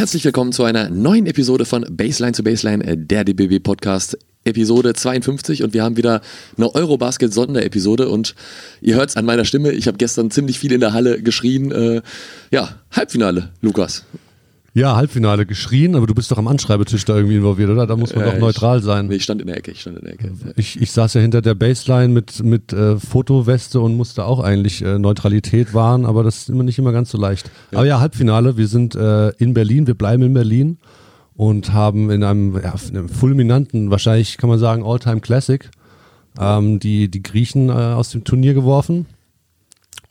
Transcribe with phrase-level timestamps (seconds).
[0.00, 4.16] herzlich willkommen zu einer neuen Episode von Baseline zu Baseline, äh, der DBB Podcast.
[4.44, 6.22] Episode 52 und wir haben wieder
[6.56, 8.34] eine Eurobasket-Sonderepisode und
[8.80, 11.70] ihr hört es an meiner Stimme, ich habe gestern ziemlich viel in der Halle geschrien.
[11.70, 12.00] Äh,
[12.50, 14.06] ja, Halbfinale, Lukas.
[14.72, 17.88] Ja, Halbfinale geschrien, aber du bist doch am Anschreibetisch da irgendwie involviert, oder?
[17.88, 19.08] Da muss man äh, doch neutral sein.
[19.08, 20.32] Nee, ich stand in der Ecke, ich stand in der Ecke.
[20.56, 24.82] Ich, ich saß ja hinter der Baseline mit, mit äh, Fotoweste und musste auch eigentlich
[24.82, 27.50] äh, Neutralität wahren, aber das ist immer nicht immer ganz so leicht.
[27.72, 27.78] Ja.
[27.78, 30.78] Aber ja, Halbfinale, wir sind äh, in Berlin, wir bleiben in Berlin
[31.34, 35.68] und haben in einem, ja, in einem fulminanten, wahrscheinlich kann man sagen, All-Time Classic,
[36.38, 39.06] ähm, die, die Griechen äh, aus dem Turnier geworfen.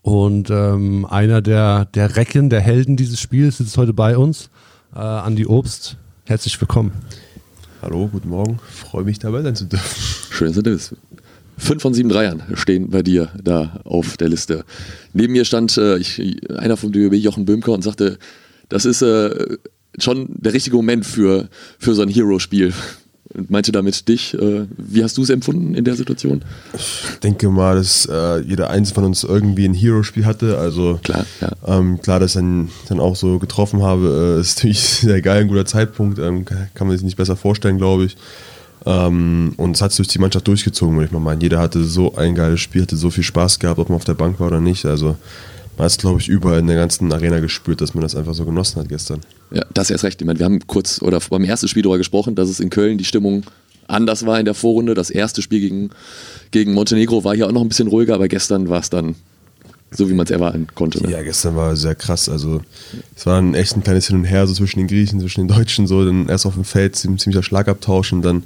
[0.02, 4.50] Und ähm, einer der, der Recken, der Helden dieses Spiels sitzt heute bei uns.
[4.96, 6.92] Äh, Andi Obst, herzlich willkommen.
[7.82, 8.60] Hallo, guten Morgen.
[8.68, 10.34] Freue mich dabei sein zu dürfen.
[10.34, 10.96] Schön, dass du da bist.
[11.58, 14.66] Fünf von sieben Dreiern stehen bei dir da auf der Liste.
[15.14, 18.18] Neben mir stand äh, ich, einer vom DBB, Jochen Böhmker, und sagte,
[18.68, 19.58] das ist äh,
[20.00, 22.74] schon der richtige Moment für, für so ein Hero-Spiel.
[23.48, 24.34] Meinte damit dich.
[24.34, 26.42] Äh, wie hast du es empfunden in der Situation?
[26.74, 30.58] Ich denke mal, dass äh, jeder Einzelne von uns irgendwie ein Hero-Spiel hatte.
[30.58, 31.52] Also klar, ja.
[31.68, 35.42] ähm, klar, dass ich dann, dann auch so getroffen habe, äh, ist natürlich sehr geil,
[35.42, 36.18] ein guter Zeitpunkt.
[36.18, 38.18] Ähm, kann man sich nicht besser vorstellen, glaube ich.
[38.86, 41.42] Ähm, und es hat sich durch die Mannschaft durchgezogen, würde ich mal meinen.
[41.42, 44.16] Jeder hatte so ein geiles Spiel, hatte so viel Spaß gehabt, ob man auf der
[44.16, 44.86] Bank war oder nicht.
[44.86, 45.18] Also
[45.80, 48.34] man hat es, glaube ich, überall in der ganzen Arena gespürt, dass man das einfach
[48.34, 49.22] so genossen hat gestern.
[49.50, 50.22] Ja, das ist erst recht.
[50.22, 52.98] Ich meine, wir haben kurz oder beim ersten Spiel darüber gesprochen, dass es in Köln
[52.98, 53.44] die Stimmung
[53.88, 54.94] anders war in der Vorrunde.
[54.94, 55.92] Das erste Spiel gegen,
[56.52, 59.16] gegen Montenegro war hier auch noch ein bisschen ruhiger, aber gestern war es dann
[59.92, 61.02] so, wie man es erwarten konnte.
[61.02, 61.12] Ne?
[61.12, 62.28] Ja, gestern war sehr krass.
[62.28, 62.62] Also
[63.16, 65.56] es war ein echt ein kleines Hin und Her so zwischen den Griechen, zwischen den
[65.56, 65.88] Deutschen.
[65.88, 68.44] So dann erst auf dem Feld ziemlicher Schlagabtausch und dann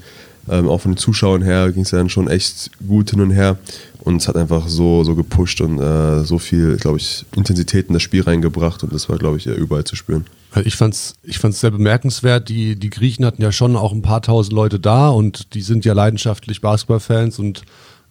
[0.50, 3.32] ähm, auch von den Zuschauern her ging es ja dann schon echt gut hin und
[3.32, 3.58] her.
[4.04, 7.94] Und es hat einfach so, so gepusht und äh, so viel, glaube ich, Intensität in
[7.94, 10.26] das Spiel reingebracht und das war, glaube ich, überall zu spüren.
[10.66, 12.50] Ich fand's, ich fand's sehr bemerkenswert.
[12.50, 15.86] Die, die Griechen hatten ja schon auch ein paar tausend Leute da und die sind
[15.86, 17.64] ja leidenschaftlich Basketballfans und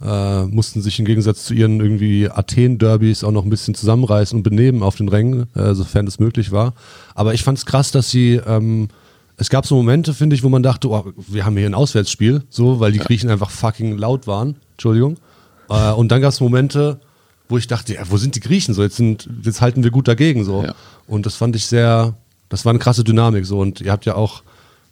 [0.02, 4.42] äh, mussten sich im Gegensatz zu ihren irgendwie Athen-Derbys auch noch ein bisschen zusammenreißen und
[4.42, 6.72] benehmen auf den Rängen, äh, sofern das möglich war.
[7.14, 8.88] Aber ich fand's krass, dass sie, ähm,
[9.36, 12.44] es gab so Momente, finde ich, wo man dachte, oh, wir haben hier ein Auswärtsspiel,
[12.48, 14.56] so, weil die Griechen einfach fucking laut waren.
[14.72, 15.18] Entschuldigung.
[15.72, 17.00] Äh, und dann gab es Momente,
[17.48, 18.74] wo ich dachte, ja, wo sind die Griechen?
[18.74, 20.44] So, jetzt, sind, jetzt halten wir gut dagegen.
[20.44, 20.64] So.
[20.64, 20.74] Ja.
[21.06, 22.14] Und das fand ich sehr,
[22.48, 23.46] das war eine krasse Dynamik.
[23.46, 23.58] So.
[23.58, 24.42] Und ihr habt ja auch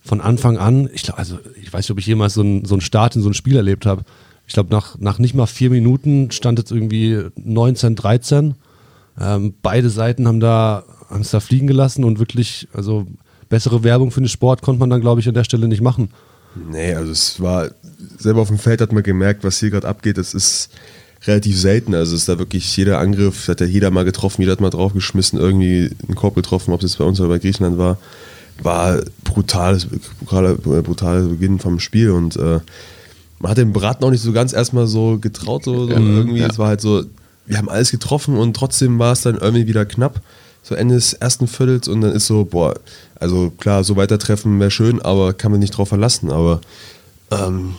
[0.03, 2.75] von Anfang an, ich glaube, also ich weiß nicht, ob ich jemals so einen, so
[2.75, 4.05] einen Start in so ein Spiel erlebt habe.
[4.47, 8.55] Ich glaube, nach, nach nicht mal vier Minuten stand es irgendwie 19, 13.
[9.21, 13.07] Ähm, beide Seiten haben da, haben es da fliegen gelassen und wirklich, also
[13.49, 16.11] bessere Werbung für den Sport konnte man dann, glaube ich, an der Stelle nicht machen.
[16.55, 17.71] Nee, also es war,
[18.19, 20.71] selber auf dem Feld hat man gemerkt, was hier gerade abgeht, das ist
[21.27, 21.95] relativ selten.
[21.95, 24.71] Also es ist da wirklich jeder Angriff, hat ja jeder mal getroffen, jeder hat mal
[24.71, 27.99] draufgeschmissen, irgendwie einen Korb getroffen, ob es jetzt bei uns oder bei Griechenland war.
[28.63, 29.87] War brutales,
[30.21, 32.61] brutaler, brutaler Beginn vom Spiel und äh,
[33.39, 36.41] man hat den Braten auch nicht so ganz erstmal so getraut, so, so ja, irgendwie.
[36.41, 36.49] Ja.
[36.49, 37.05] Es war halt so,
[37.47, 40.21] wir haben alles getroffen und trotzdem war es dann irgendwie wieder knapp.
[40.63, 42.75] So Ende des ersten Viertels und dann ist so, boah,
[43.19, 46.31] also klar, so weitertreffen wäre schön, aber kann man nicht drauf verlassen.
[46.31, 46.61] Aber
[47.31, 47.75] ähm,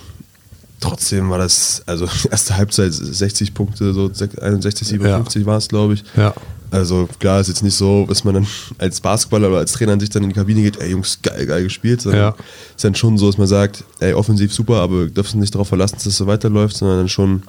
[0.82, 5.46] trotzdem war das, also erste Halbzeit 60 Punkte, so 61, 57 ja.
[5.46, 6.04] war es, glaube ich.
[6.18, 6.34] Ja.
[6.70, 8.48] Also klar ist jetzt nicht so, dass man dann
[8.78, 11.46] als Basketballer oder als Trainer an sich dann in die Kabine geht, ey Jungs, geil,
[11.46, 12.02] geil gespielt.
[12.02, 12.36] Sondern ja.
[12.76, 15.96] ist dann schon so, dass man sagt, ey, offensiv super, aber dürfen nicht darauf verlassen,
[15.96, 17.44] dass es so weiterläuft, sondern dann schon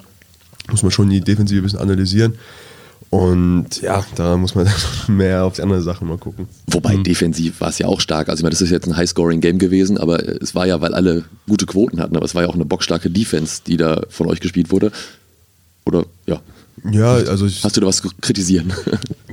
[0.69, 2.35] muss man schon die Defensive ein bisschen analysieren.
[3.09, 4.67] Und ja, da muss man
[5.07, 6.47] mehr auf die anderen Sachen mal gucken.
[6.67, 7.03] Wobei mhm.
[7.03, 8.29] defensiv war es ja auch stark.
[8.29, 11.23] Also ich meine, das ist jetzt ein High-Scoring-Game gewesen, aber es war ja, weil alle
[11.47, 14.39] gute Quoten hatten, aber es war ja auch eine bockstarke Defense, die da von euch
[14.39, 14.91] gespielt wurde.
[15.85, 16.41] Oder ja.
[16.91, 18.73] Ja, also ich, Hast du da was zu kritisieren?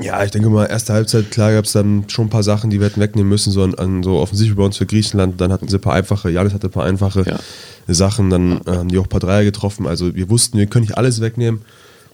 [0.02, 2.80] Ja, ich denke mal, erste Halbzeit, klar gab es dann schon ein paar Sachen, die
[2.80, 5.38] wir hätten wegnehmen müssen, so an, an so offensiv bei uns für Griechenland.
[5.42, 7.38] Dann hatten sie ein paar einfache, Janis hatte ein paar einfache ja.
[7.86, 9.86] Sachen, dann haben die auch ein paar Dreier getroffen.
[9.86, 11.60] Also wir wussten, wir können nicht alles wegnehmen.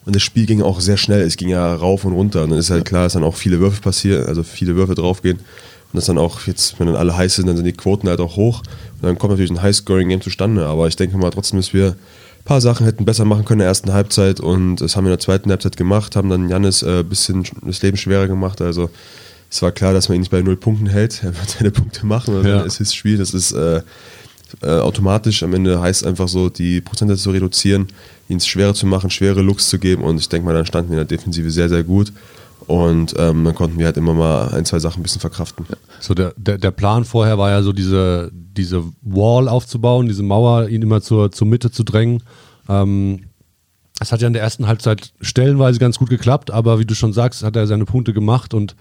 [0.06, 1.20] Und das Spiel ging auch sehr schnell.
[1.22, 2.44] Es ging ja rauf und runter.
[2.44, 5.38] Und dann ist halt klar, dass dann auch viele Würfe passieren, also viele Würfe draufgehen.
[5.38, 8.20] Und das dann auch jetzt, wenn dann alle heiß sind, dann sind die Quoten halt
[8.20, 8.60] auch hoch.
[8.60, 10.64] Und dann kommt natürlich ein High-Scoring-Game zustande.
[10.66, 13.64] Aber ich denke mal trotzdem, dass wir ein paar Sachen hätten besser machen können in
[13.64, 14.38] der ersten Halbzeit.
[14.38, 17.44] Und das haben wir in der zweiten Halbzeit gemacht, haben dann Janis ein äh, bisschen
[17.62, 18.60] das Leben schwerer gemacht.
[18.60, 18.90] Also
[19.50, 21.20] es war klar, dass man ihn nicht bei null Punkten hält.
[21.24, 22.60] Er wird seine Punkte machen, also ja.
[22.62, 23.18] ist his Spiel.
[23.18, 23.82] Das ist äh,
[24.62, 25.42] äh, automatisch.
[25.42, 27.88] Am Ende heißt einfach so, die Prozente zu reduzieren
[28.28, 30.02] es schwerer zu machen, schwere Looks zu geben.
[30.02, 32.12] Und ich denke mal, dann standen wir in der Defensive sehr, sehr gut.
[32.66, 35.66] Und ähm, dann konnten wir halt immer mal ein, zwei Sachen ein bisschen verkraften.
[36.00, 40.68] So der, der, der Plan vorher war ja so diese, diese Wall aufzubauen, diese Mauer,
[40.68, 42.24] ihn immer zur, zur Mitte zu drängen.
[42.68, 43.26] Ähm,
[43.98, 47.12] das hat ja in der ersten Halbzeit stellenweise ganz gut geklappt, aber wie du schon
[47.12, 48.74] sagst, hat er seine Punkte gemacht und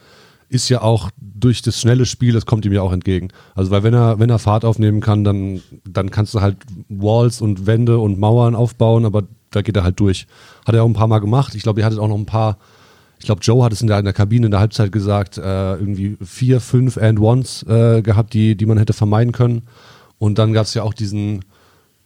[0.50, 3.30] ist ja auch durch das schnelle Spiel, das kommt ihm ja auch entgegen.
[3.56, 6.58] Also weil wenn er, wenn er Fahrt aufnehmen kann, dann, dann kannst du halt
[6.90, 10.28] Walls und Wände und Mauern aufbauen, aber da geht er halt durch.
[10.66, 11.56] Hat er auch ein paar Mal gemacht.
[11.56, 12.58] Ich glaube, ihr hattet auch noch ein paar,
[13.20, 15.76] ich glaube, Joe hat es in der, in der Kabine in der Halbzeit gesagt, äh,
[15.76, 19.64] irgendwie vier, fünf and ones äh, gehabt, die, die man hätte vermeiden können.
[20.18, 21.44] Und dann gab es ja auch diesen,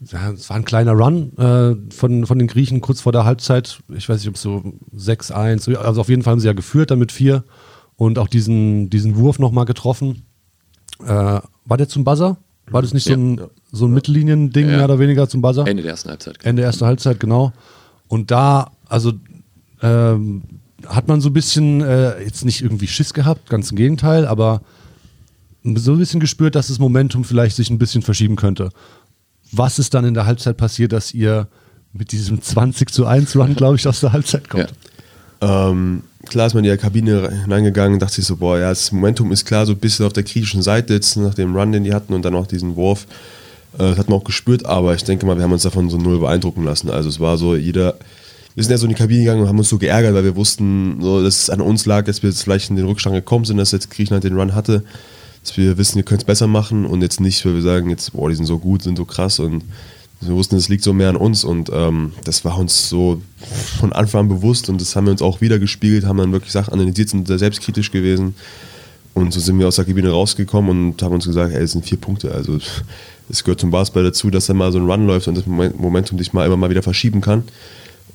[0.01, 3.79] es war ein kleiner Run äh, von, von den Griechen kurz vor der Halbzeit.
[3.89, 4.63] Ich weiß nicht, ob so
[4.95, 7.43] 6-1, also auf jeden Fall haben sie ja geführt dann mit vier
[7.99, 10.23] und auch diesen, diesen Wurf nochmal getroffen.
[11.03, 12.37] Äh, war der zum Buzzer?
[12.71, 13.47] War das nicht so ein, ja.
[13.73, 14.77] so ein Mittellinien-Ding, ja.
[14.77, 15.67] mehr oder weniger zum Buzzer?
[15.67, 16.37] Ende der ersten Halbzeit.
[16.43, 17.51] Ende der ersten Halbzeit, genau.
[18.07, 19.13] Und da, also
[19.81, 20.43] ähm,
[20.87, 24.61] hat man so ein bisschen, äh, jetzt nicht irgendwie Schiss gehabt, ganz im Gegenteil, aber
[25.75, 28.69] so ein bisschen gespürt, dass das Momentum vielleicht sich ein bisschen verschieben könnte.
[29.51, 31.49] Was ist dann in der Halbzeit passiert, dass ihr
[31.91, 34.73] mit diesem 20 zu 1 Run, glaube ich, aus der Halbzeit kommt?
[35.41, 35.69] Ja.
[35.69, 38.91] Ähm, klar ist man in die Kabine hineingegangen und dachte sich so, boah, ja, das
[38.91, 41.83] Momentum ist klar so ein bisschen auf der kritischen Seite jetzt nach dem Run, den
[41.83, 43.05] die hatten und dann auch diesen Wurf.
[43.73, 45.97] Äh, das hat man auch gespürt, aber ich denke mal, wir haben uns davon so
[45.97, 46.89] null beeindrucken lassen.
[46.89, 47.95] Also es war so, jeder,
[48.55, 50.35] wir sind ja so in die Kabine gegangen und haben uns so geärgert, weil wir
[50.35, 53.45] wussten, so, dass es an uns lag, dass wir jetzt vielleicht in den Rückstand gekommen
[53.45, 54.83] sind, dass jetzt Griechenland den Run hatte,
[55.43, 58.13] dass wir wissen, wir können es besser machen und jetzt nicht, weil wir sagen, jetzt,
[58.13, 59.63] boah, die sind so gut, sind so krass und
[60.21, 63.21] wir wussten, es liegt so mehr an uns und ähm, das war uns so
[63.79, 66.51] von Anfang an bewusst und das haben wir uns auch wieder gespiegelt, haben dann wirklich
[66.51, 68.35] Sachen analysiert, sind sehr selbstkritisch gewesen
[69.13, 71.85] und so sind wir aus der Kabine rausgekommen und haben uns gesagt, ey, es sind
[71.85, 72.59] vier Punkte, also
[73.29, 76.17] es gehört zum Basketball dazu, dass da mal so ein Run läuft und das Momentum
[76.17, 77.43] dich mal immer mal wieder verschieben kann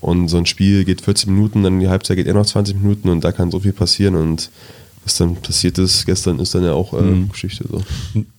[0.00, 3.08] und so ein Spiel geht 40 Minuten, dann die Halbzeit geht eher noch 20 Minuten
[3.08, 4.50] und da kann so viel passieren und
[5.04, 7.30] was dann passiert ist gestern, ist dann ja auch äh, mhm.
[7.30, 7.64] Geschichte.
[7.70, 7.82] So.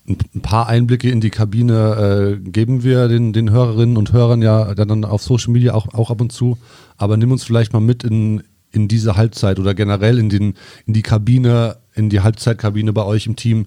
[0.07, 4.75] Ein paar Einblicke in die Kabine äh, geben wir den, den Hörerinnen und Hörern ja
[4.75, 6.59] dann auf Social Media auch, auch ab und zu.
[6.97, 10.53] Aber nimm uns vielleicht mal mit in, in diese Halbzeit oder generell in, den,
[10.85, 13.65] in die Kabine, in die Halbzeitkabine bei euch im Team.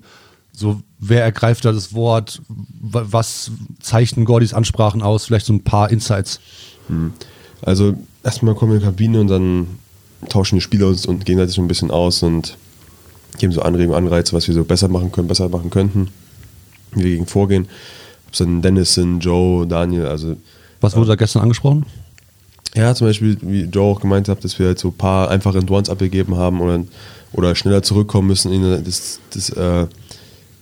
[0.53, 2.41] So, wer ergreift da das Wort?
[2.49, 3.51] Was
[3.81, 5.25] zeichnen Gordis Ansprachen aus?
[5.25, 6.41] Vielleicht so ein paar Insights.
[6.89, 7.13] Mhm.
[7.63, 9.67] Also, erstmal kommen wir in die Kabine und dann
[10.29, 12.57] tauschen die Spieler uns und gegenseitig so ein bisschen aus und
[13.39, 16.09] geben so Anregungen, Anreize, was wir so besser machen können, besser machen könnten,
[16.93, 17.65] wie wir gegen vorgehen.
[18.27, 20.37] Ob es dann Dennis sind, Joe, Daniel, also.
[20.81, 21.87] Was wurde da gestern angesprochen?
[22.75, 25.59] Ja, zum Beispiel, wie Joe auch gemeint hat, dass wir halt so ein paar einfache
[25.59, 26.85] Endurance abgegeben haben oder,
[27.33, 29.87] oder schneller zurückkommen müssen, das, das äh,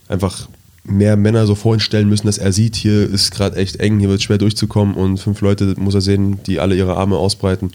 [0.08, 0.48] einfach
[0.84, 4.08] mehr Männer so vorhin stellen müssen, dass er sieht, hier ist gerade echt eng, hier
[4.08, 7.72] wird es schwer durchzukommen und fünf Leute muss er sehen, die alle ihre Arme ausbreiten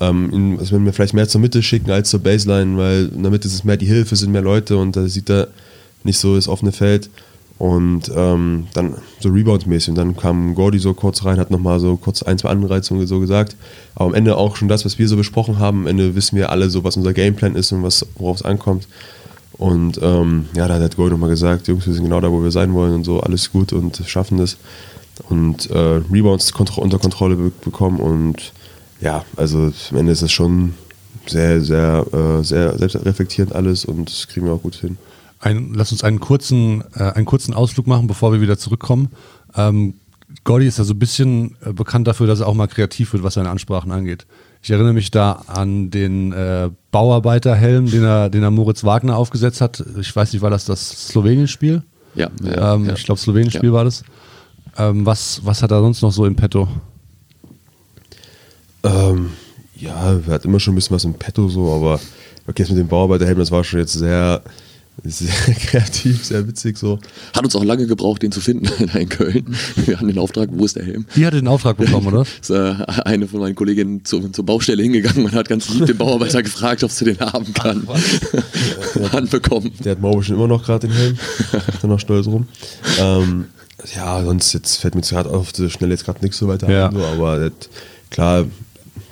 [0.00, 3.30] ähm, das würden wir vielleicht mehr zur Mitte schicken als zur Baseline, weil in der
[3.30, 5.48] Mitte ist es mehr die Hilfe, sind mehr Leute und da sieht er
[6.04, 7.08] nicht so das offene Feld.
[7.58, 9.90] Und ähm, dann so Rebound-mäßig.
[9.90, 13.18] Und dann kam Gordy so kurz rein, hat nochmal so kurz ein, zwei Anreizungen so
[13.18, 13.56] gesagt.
[13.94, 15.82] Aber am Ende auch schon das, was wir so besprochen haben.
[15.82, 17.82] Am Ende wissen wir alle so, was unser Gameplan ist und
[18.18, 18.86] worauf es ankommt.
[19.58, 22.50] Und ähm, ja, da hat Gordy nochmal gesagt, Jungs, wir sind genau da, wo wir
[22.50, 24.58] sein wollen und so, alles gut und schaffen das.
[25.30, 28.52] Und äh, Rebounds unter Kontrolle bekommen und
[29.00, 30.74] ja, also am Ende ist es schon
[31.26, 34.98] sehr, sehr, äh, sehr selbstreflektierend alles und das kriegen wir auch gut hin.
[35.46, 39.10] Ein, lass uns einen kurzen, äh, einen kurzen Ausflug machen, bevor wir wieder zurückkommen.
[39.54, 39.94] Ähm,
[40.42, 43.22] Gordy ist ja so ein bisschen äh, bekannt dafür, dass er auch mal kreativ wird,
[43.22, 44.26] was seine Ansprachen angeht.
[44.60, 49.60] Ich erinnere mich da an den äh, Bauarbeiterhelm, den er, den er Moritz Wagner aufgesetzt
[49.60, 49.84] hat.
[50.00, 51.84] Ich weiß nicht, war das das Slowenien-Spiel?
[52.16, 53.72] Ja, ja, ähm, ja, Ich glaube, Slowenien-Spiel ja.
[53.72, 54.02] war das.
[54.76, 56.66] Ähm, was, was hat er sonst noch so im Petto?
[58.82, 59.30] Ähm,
[59.76, 62.00] ja, er hat immer schon ein bisschen was im Petto so, aber
[62.48, 64.42] okay, jetzt mit dem Bauarbeiterhelm, das war schon jetzt sehr,
[65.04, 66.98] sehr kreativ, sehr witzig so.
[67.34, 69.56] Hat uns auch lange gebraucht, den zu finden in Köln.
[69.76, 71.06] Wir hatten den Auftrag, wo ist der Helm?
[71.14, 72.22] Die hatte den Auftrag bekommen, oder?
[72.40, 72.74] ist, äh,
[73.04, 76.82] eine von meinen Kolleginnen zur, zur Baustelle hingegangen und hat ganz lieb den Bauarbeiter gefragt,
[76.82, 77.86] ob sie den haben kann.
[77.88, 79.72] Ach, Handbekommen.
[79.84, 81.18] Der hat Mauer schon immer noch gerade den Helm.
[81.52, 82.46] Macht er noch stolz rum.
[82.98, 83.46] Ähm,
[83.94, 86.88] ja, sonst jetzt fällt mir gerade auf, so schnell jetzt gerade nichts so weiter ja.
[86.88, 87.68] an, so, aber das,
[88.10, 88.46] klar,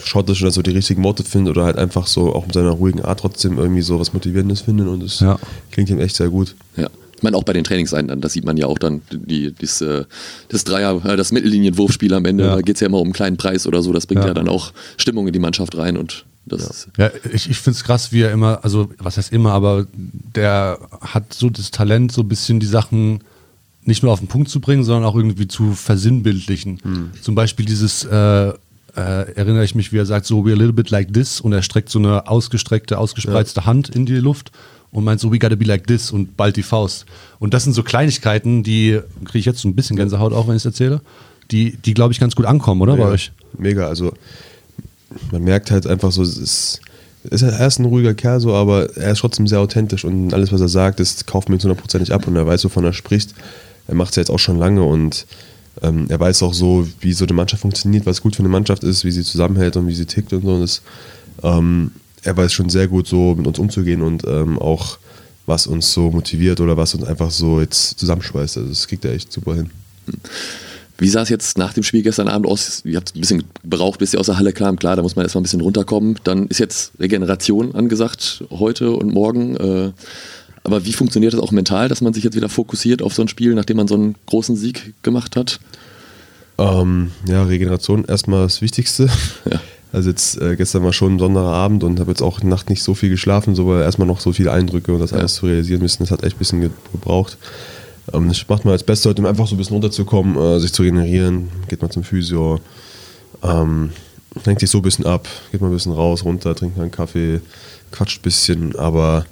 [0.03, 2.71] schaut, dass er so die richtigen Worte findet oder halt einfach so auch mit seiner
[2.71, 5.39] ruhigen Art trotzdem irgendwie so was Motivierendes finden und es ja.
[5.71, 6.55] klingt ihm echt sehr gut.
[6.77, 6.89] Ja.
[7.17, 10.05] Ich meine, auch bei den Trainingseinheiten, das sieht man ja auch dann, die, dies, äh,
[10.49, 12.57] das Dreier, äh, das Mittellinienwurfspiel am Ende, ja.
[12.57, 14.35] da geht es ja immer um einen kleinen Preis oder so, das bringt ja, ja
[14.35, 17.07] dann auch Stimmung in die Mannschaft rein und das ja.
[17.07, 20.79] ja, ich, ich finde es krass, wie er immer, also was heißt immer, aber der
[21.01, 23.21] hat so das Talent, so ein bisschen die Sachen
[23.87, 26.81] nicht nur auf den Punkt zu bringen, sondern auch irgendwie zu versinnbildlichen.
[26.83, 27.11] Hm.
[27.21, 28.53] Zum Beispiel dieses äh,
[28.97, 31.53] äh, erinnere ich mich, wie er sagt, so we a little bit like this und
[31.53, 33.67] er streckt so eine ausgestreckte, ausgespreizte ja.
[33.67, 34.53] Hand in die Luft
[34.91, 37.07] und meint so, we gotta be like this und bald die Faust.
[37.41, 40.57] Und das sind so Kleinigkeiten, die kriege ich jetzt so ein bisschen Gänsehaut auch, wenn
[40.57, 41.01] ich es erzähle,
[41.51, 43.07] die, die glaube ich ganz gut ankommen, oder Mega.
[43.07, 43.33] bei euch?
[43.59, 44.13] Mega, also
[45.31, 46.81] man merkt halt einfach so, es ist
[47.31, 50.61] er ist ein ruhiger Kerl so, aber er ist trotzdem sehr authentisch und alles, was
[50.61, 53.35] er sagt, das kauft mir hundertprozentig ab und er weiß, wovon er spricht.
[53.89, 55.27] Er macht es ja jetzt auch schon lange und
[55.85, 58.85] ähm, er weiß auch so, wie so eine Mannschaft funktioniert, was gut für eine Mannschaft
[58.85, 60.55] ist, wie sie zusammenhält und wie sie tickt und so.
[60.55, 60.83] Und das,
[61.43, 61.91] ähm,
[62.23, 64.99] er weiß schon sehr gut so mit uns umzugehen und ähm, auch
[65.47, 68.57] was uns so motiviert oder was uns einfach so jetzt zusammenschweißt.
[68.57, 69.71] Also das kriegt er echt super hin.
[70.97, 72.83] Wie sah es jetzt nach dem Spiel gestern Abend aus?
[72.85, 74.79] Ihr habt ein bisschen beraucht, bis ihr aus der Halle kam.
[74.79, 76.19] Klar, da muss man erstmal ein bisschen runterkommen.
[76.25, 79.57] Dann ist jetzt Regeneration angesagt, heute und morgen.
[79.57, 79.93] Äh,
[80.65, 83.29] aber wie funktioniert das auch mental, dass man sich jetzt wieder fokussiert auf so ein
[83.29, 85.61] Spiel, nachdem man so einen großen Sieg gemacht hat?
[86.57, 89.09] Ähm, ja, Regeneration erstmal das Wichtigste.
[89.51, 89.61] Ja.
[89.93, 92.83] Also jetzt äh, gestern war schon ein besonderer Abend und habe jetzt auch Nacht nicht
[92.83, 95.19] so viel geschlafen, so weil erstmal noch so viele Eindrücke und das ja.
[95.19, 96.03] alles zu realisieren müssen.
[96.03, 97.39] Das hat echt ein bisschen gebraucht.
[98.13, 100.73] Ähm, das macht man als Beste heute, um einfach so ein bisschen runterzukommen, äh, sich
[100.73, 101.49] zu regenerieren.
[101.69, 102.59] Geht man zum Physio,
[103.45, 103.91] ähm,
[104.45, 106.91] lenkt sich so ein bisschen ab, geht mal ein bisschen raus, runter, trinkt mal einen
[106.91, 107.41] Kaffee,
[107.93, 109.27] quatscht ein bisschen, aber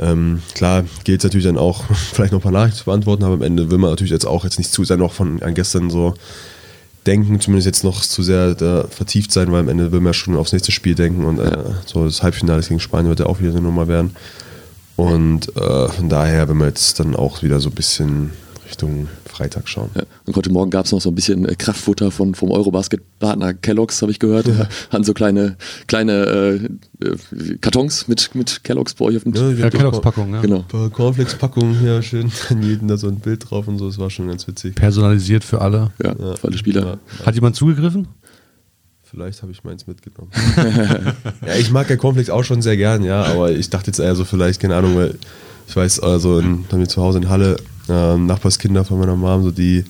[0.00, 3.34] ähm, klar geht es natürlich dann auch, vielleicht noch ein paar Nachrichten zu beantworten, aber
[3.34, 5.90] am Ende will man natürlich jetzt auch jetzt nicht zu sehr noch von an gestern
[5.90, 6.14] so
[7.06, 10.14] denken, zumindest jetzt noch zu sehr da vertieft sein, weil am Ende will man ja
[10.14, 13.40] schon aufs nächste Spiel denken und äh, so das Halbfinale gegen Spanien wird ja auch
[13.40, 14.16] wieder eine Nummer werden.
[14.96, 18.30] Und äh, von daher, wenn wir jetzt dann auch wieder so ein bisschen
[18.74, 19.90] Richtung Freitag schauen.
[19.94, 20.02] Ja.
[20.26, 24.02] Und heute Morgen gab es noch so ein bisschen äh, Kraftfutter von, vom Eurobasket-Partner Kellogg's,
[24.02, 24.48] habe ich gehört.
[24.48, 24.68] Ja.
[24.90, 26.12] Hatten so kleine, kleine
[27.00, 30.40] äh, äh, Kartons mit, mit Kellogg's bei euch auf dem Ja, ja Kellogg's-Packung, ja.
[30.40, 30.64] Genau.
[30.90, 32.32] Cornflakes-Packung, ja, schön.
[32.50, 34.74] An jeden da so ein Bild drauf und so, das war schon ganz witzig.
[34.74, 35.92] Personalisiert für alle.
[36.02, 36.34] Ja, ja.
[36.34, 36.98] für alle Spieler.
[37.24, 38.08] Hat jemand zugegriffen?
[39.04, 40.32] Vielleicht habe ich meins mitgenommen.
[41.46, 44.16] ja, ich mag ja Cornflakes auch schon sehr gern, ja, aber ich dachte jetzt eher
[44.16, 45.16] so vielleicht, keine Ahnung, weil
[45.68, 47.56] ich weiß, also in, bei mir zu Hause in Halle,
[47.88, 49.84] äh, Nachbarskinder von meiner Mom, so die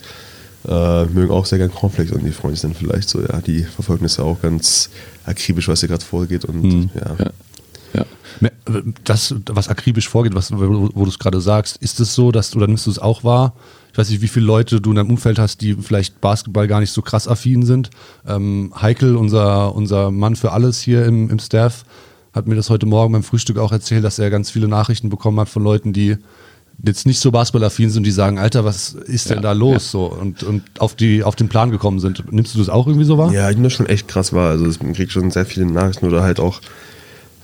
[0.66, 3.62] äh, mögen auch sehr gern Cornflakes und die freuen sich dann vielleicht so, ja, die
[3.64, 4.90] verfolgen das ja auch ganz
[5.24, 6.90] akribisch, was hier gerade vorgeht und hm.
[6.94, 7.16] ja.
[7.18, 7.30] ja.
[7.94, 8.04] ja.
[9.04, 12.56] Das, was akribisch vorgeht, was, wo, wo du es gerade sagst, ist es so, dass,
[12.56, 13.54] oder nimmst du es auch wahr,
[13.94, 16.80] ich weiß nicht, wie viele Leute du in deinem Umfeld hast, die vielleicht Basketball gar
[16.80, 17.90] nicht so krass affin sind.
[18.26, 21.84] Ähm, Heikel, unser, unser Mann für alles hier im, im Staff,
[22.32, 25.38] hat mir das heute Morgen beim Frühstück auch erzählt, dass er ganz viele Nachrichten bekommen
[25.38, 26.16] hat von Leuten, die
[26.86, 29.72] jetzt nicht so basketballaffin sind, die sagen, Alter, was ist denn ja, da los?
[29.72, 29.90] Ja.
[29.90, 32.32] So, und, und auf, die, auf den Plan gekommen sind.
[32.32, 33.32] Nimmst du das auch irgendwie so wahr?
[33.32, 34.50] Ja, ich nehme das schon echt krass wahr.
[34.50, 36.60] Also man kriegt schon sehr viele Nachrichten oder halt auch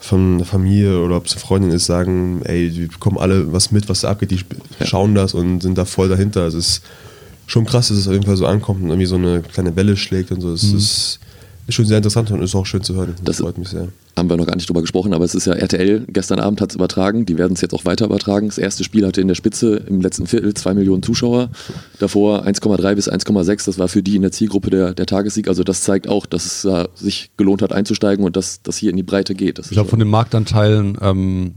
[0.00, 3.70] von der Familie oder ob es eine Freundin ist, sagen, ey, die bekommen alle was
[3.70, 4.40] mit, was da abgeht, die
[4.78, 4.87] ja.
[4.87, 6.42] schauen das und sind da voll dahinter.
[6.42, 6.82] Also es ist
[7.47, 9.97] schon krass, dass es auf jeden Fall so ankommt und irgendwie so eine kleine Welle
[9.97, 10.52] schlägt und so.
[10.52, 10.78] Es mhm.
[10.78, 11.20] ist
[11.71, 13.15] ist schon sehr interessant und ist auch schön zu hören.
[13.17, 13.89] Das, das freut mich sehr.
[14.17, 16.71] Haben wir noch gar nicht drüber gesprochen, aber es ist ja RTL, gestern Abend hat
[16.71, 18.49] es übertragen, die werden es jetzt auch weiter übertragen.
[18.49, 21.50] Das erste Spiel hatte in der Spitze im letzten Viertel zwei Millionen Zuschauer,
[21.99, 25.49] davor 1,3 bis 1,6, das war für die in der Zielgruppe der, der Tagessieg.
[25.49, 28.91] Also das zeigt auch, dass es äh, sich gelohnt hat einzusteigen und dass das hier
[28.91, 29.59] in die Breite geht.
[29.59, 31.55] Das ich glaube, von den Marktanteilen ähm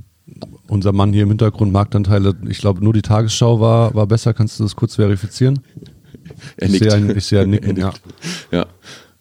[0.68, 4.34] unser Mann hier im Hintergrund Marktanteile, ich glaube nur die Tagesschau war, war besser.
[4.34, 5.60] Kannst du das kurz verifizieren?
[6.58, 6.86] Er nickt.
[6.86, 7.94] Ich sehe ein, ich sehe ein Nicken, ja.
[8.52, 8.66] ja.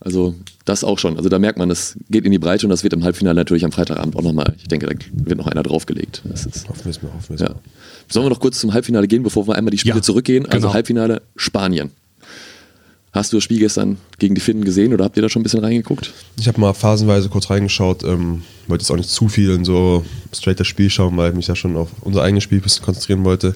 [0.00, 1.16] Also das auch schon.
[1.16, 3.64] Also da merkt man, es geht in die Breite und das wird im Halbfinale natürlich
[3.64, 6.22] am Freitagabend auch nochmal, ich denke, da wird noch einer draufgelegt.
[6.24, 7.48] Das ist, hoffen wir es mal, hoffen wir es ja.
[7.48, 7.60] mal.
[8.08, 10.46] Sollen wir noch kurz zum Halbfinale gehen, bevor wir einmal die Spiele ja, zurückgehen?
[10.46, 10.74] Also genau.
[10.74, 11.90] Halbfinale Spanien.
[13.12, 15.42] Hast du das Spiel gestern gegen die Finnen gesehen oder habt ihr da schon ein
[15.42, 16.12] bisschen reingeguckt?
[16.38, 20.02] Ich habe mal phasenweise kurz reingeschaut, ähm, wollte jetzt auch nicht zu viel in so
[20.32, 22.84] straight das Spiel schauen, weil ich mich ja schon auf unser eigenes Spiel ein bisschen
[22.84, 23.54] konzentrieren wollte.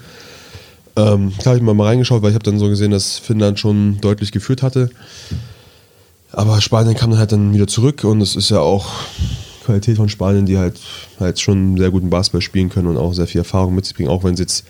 [0.97, 3.59] Ähm, klar habe ich mal, mal reingeschaut, weil ich habe dann so gesehen, dass Finnland
[3.59, 4.91] schon deutlich geführt hatte.
[6.33, 8.87] Aber Spanien kam dann halt dann wieder zurück und es ist ja auch
[9.65, 10.79] Qualität von Spanien, die halt,
[11.19, 14.11] halt schon sehr guten Basketball spielen können und auch sehr viel Erfahrung mit sich bringen,
[14.11, 14.65] auch wenn sie jetzt,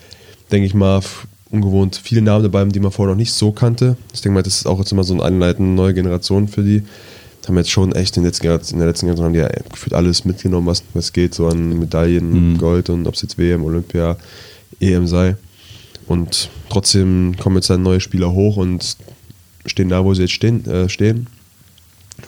[0.51, 1.01] denke ich mal,
[1.49, 3.95] ungewohnt viele Namen dabei haben, die man vorher noch nicht so kannte.
[4.13, 6.83] Ich denke mal, das ist auch jetzt immer so ein Anleiten, neue Generation für die.
[7.47, 10.67] Haben jetzt schon echt in, in der letzten Generation haben die ja gefühlt alles mitgenommen,
[10.67, 12.57] was, was geht, so an Medaillen, mhm.
[12.57, 14.17] Gold und ob es jetzt WM, Olympia,
[14.81, 15.37] EM sei.
[16.07, 18.97] Und trotzdem kommen jetzt dann neue Spieler hoch und
[19.65, 20.65] stehen da, wo sie jetzt stehen.
[20.65, 21.27] Äh, stehen.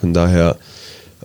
[0.00, 0.56] Von daher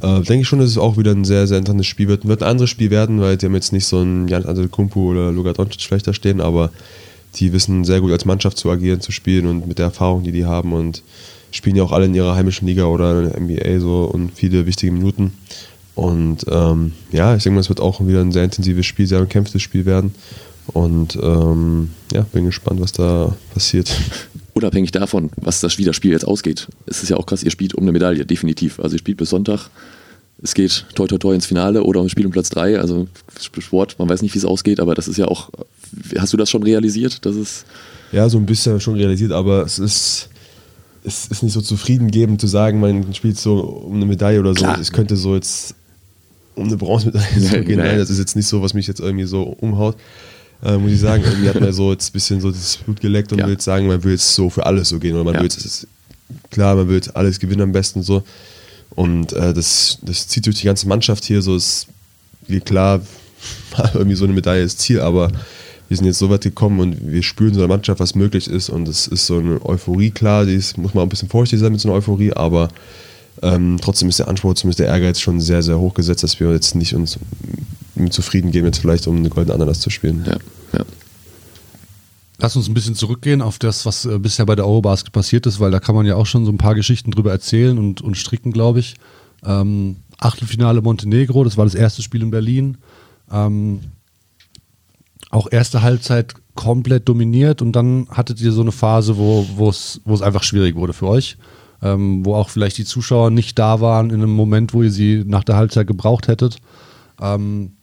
[0.01, 2.27] äh, denke ich schon, dass es auch wieder ein sehr, sehr interessantes Spiel wird.
[2.27, 5.31] Wird ein anderes Spiel werden, weil die haben jetzt nicht so einen Jan Antetokounmpo oder
[5.31, 6.71] Luka Doncic schlechter stehen, aber
[7.35, 10.31] die wissen sehr gut als Mannschaft zu agieren, zu spielen und mit der Erfahrung, die
[10.31, 11.03] die haben und
[11.51, 14.65] spielen ja auch alle in ihrer heimischen Liga oder in der NBA so und viele
[14.65, 15.33] wichtige Minuten.
[15.95, 19.21] Und ähm, ja, ich denke mal, es wird auch wieder ein sehr intensives Spiel, sehr
[19.21, 20.13] umkämpftes Spiel werden.
[20.67, 23.95] Und ähm, ja, bin gespannt, was da passiert.
[24.55, 27.83] Unabhängig davon, was das Spiel jetzt ausgeht, ist es ja auch krass, ihr spielt um
[27.83, 28.79] eine Medaille, definitiv.
[28.79, 29.69] Also ihr spielt bis Sonntag.
[30.41, 32.79] Es geht toi toi toi ins Finale oder um Spiel um Platz 3.
[32.79, 33.07] Also
[33.59, 35.49] Sport, man weiß nicht, wie es ausgeht, aber das ist ja auch.
[36.17, 37.25] Hast du das schon realisiert?
[37.25, 37.65] Dass es
[38.13, 40.29] ja, so ein bisschen schon realisiert, aber es ist
[41.03, 44.63] es ist nicht so zufriedengebend zu sagen, man spielt so um eine Medaille oder so.
[44.63, 44.79] Klar.
[44.79, 45.75] Es könnte so jetzt
[46.55, 47.79] um eine Bronzemedaille zu gehen.
[47.79, 49.97] Nein, das ist jetzt nicht so, was mich jetzt irgendwie so umhaut.
[50.63, 53.31] Äh, muss ich sagen, irgendwie hat man so jetzt ein bisschen so das Blut geleckt
[53.31, 53.45] und ja.
[53.45, 55.15] will jetzt sagen, man will jetzt so für alles so gehen.
[55.15, 55.41] Oder man ja.
[55.41, 55.87] will jetzt,
[56.49, 58.23] klar, man will jetzt alles gewinnen am besten so.
[58.91, 61.87] Und äh, das, das zieht durch die ganze Mannschaft hier so, ist
[62.63, 63.01] klar,
[63.93, 65.31] irgendwie so eine Medaille ist Ziel, aber
[65.87, 68.69] wir sind jetzt so weit gekommen und wir spüren so der Mannschaft, was möglich ist
[68.69, 71.71] und es ist so eine Euphorie, klar, die ist, muss man ein bisschen vorsichtig sein
[71.71, 72.69] mit so einer Euphorie, aber
[73.41, 76.51] ähm, trotzdem ist der Anspruch, zumindest der Ehrgeiz schon sehr, sehr hoch gesetzt, dass wir
[76.53, 77.19] jetzt nicht uns
[78.09, 80.23] zufrieden geben, jetzt vielleicht um eine goldene Ananas zu spielen.
[80.25, 80.37] Ja,
[80.77, 80.85] ja.
[82.37, 85.59] Lass uns ein bisschen zurückgehen auf das, was äh, bisher bei der Eurobasket passiert ist,
[85.59, 88.17] weil da kann man ja auch schon so ein paar Geschichten drüber erzählen und, und
[88.17, 88.95] stricken, glaube ich.
[89.45, 92.77] Ähm, Achtelfinale Montenegro, das war das erste Spiel in Berlin.
[93.31, 93.79] Ähm,
[95.29, 100.43] auch erste Halbzeit komplett dominiert und dann hattet ihr so eine Phase, wo es einfach
[100.43, 101.37] schwierig wurde für euch,
[101.81, 105.23] ähm, wo auch vielleicht die Zuschauer nicht da waren in einem Moment, wo ihr sie
[105.25, 106.57] nach der Halbzeit gebraucht hättet.
[107.19, 107.73] Ähm,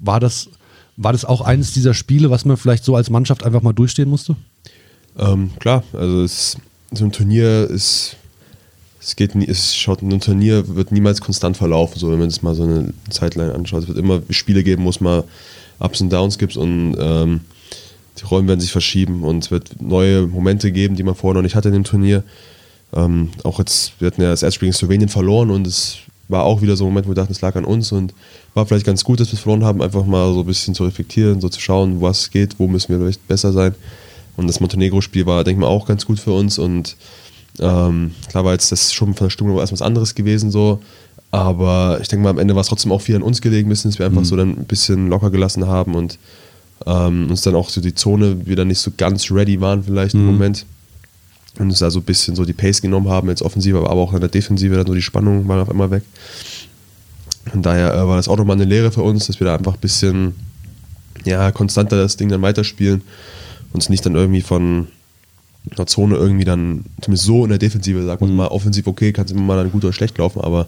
[0.00, 0.48] war, das,
[0.96, 4.08] war das auch eines dieser Spiele, was man vielleicht so als Mannschaft einfach mal durchstehen
[4.08, 4.36] musste?
[5.18, 6.56] Ähm, klar, also es,
[6.92, 8.16] so ein Turnier ist,
[9.00, 12.42] es geht nie, es schaut, ein Turnier wird niemals konstant verlaufen, so wenn man es
[12.42, 13.82] mal so eine Zeitline anschaut.
[13.82, 15.24] Es wird immer Spiele geben, muss man
[15.78, 17.40] Ups und Downs gibt und ähm,
[18.18, 21.42] die Rollen werden sich verschieben und es wird neue Momente geben, die man vorher noch
[21.42, 22.24] nicht hatte in dem Turnier.
[22.94, 26.62] Ähm, auch jetzt, wir hatten ja das Erstspiel gegen Slowenien verloren und es war auch
[26.62, 28.14] wieder so ein Moment, wo wir dachten, es lag an uns und
[28.54, 30.84] war vielleicht ganz gut, dass wir es verloren haben, einfach mal so ein bisschen zu
[30.84, 33.74] reflektieren, so zu schauen, was geht, wo müssen wir vielleicht besser sein.
[34.36, 36.96] Und das Montenegro-Spiel war, denke ich mal, auch ganz gut für uns und
[37.58, 40.80] ähm, klar war jetzt das schon von der Stimmung erstmal was anderes gewesen so.
[41.30, 43.90] Aber ich denke mal, am Ende war es trotzdem auch viel an uns gelegen, bisschen,
[43.90, 44.26] dass wir einfach mhm.
[44.26, 46.18] so dann ein bisschen locker gelassen haben und
[46.86, 50.20] ähm, uns dann auch so die Zone wieder nicht so ganz ready waren, vielleicht mhm.
[50.20, 50.66] im Moment.
[51.58, 54.12] Und uns da so ein bisschen so die Pace genommen haben, jetzt offensiv, aber auch
[54.12, 56.02] in der Defensive, dann so die Spannung war auf einmal weg.
[57.50, 59.74] Von daher äh, war das auch nochmal eine Lehre für uns, dass wir da einfach
[59.74, 60.34] ein bisschen
[61.24, 63.02] ja, konstanter das Ding dann weiterspielen.
[63.72, 64.88] Uns nicht dann irgendwie von
[65.74, 68.36] einer Zone irgendwie dann, zumindest so in der Defensive, sagt man mhm.
[68.36, 70.66] mal, offensiv okay, kann es immer mal dann gut oder schlecht laufen, aber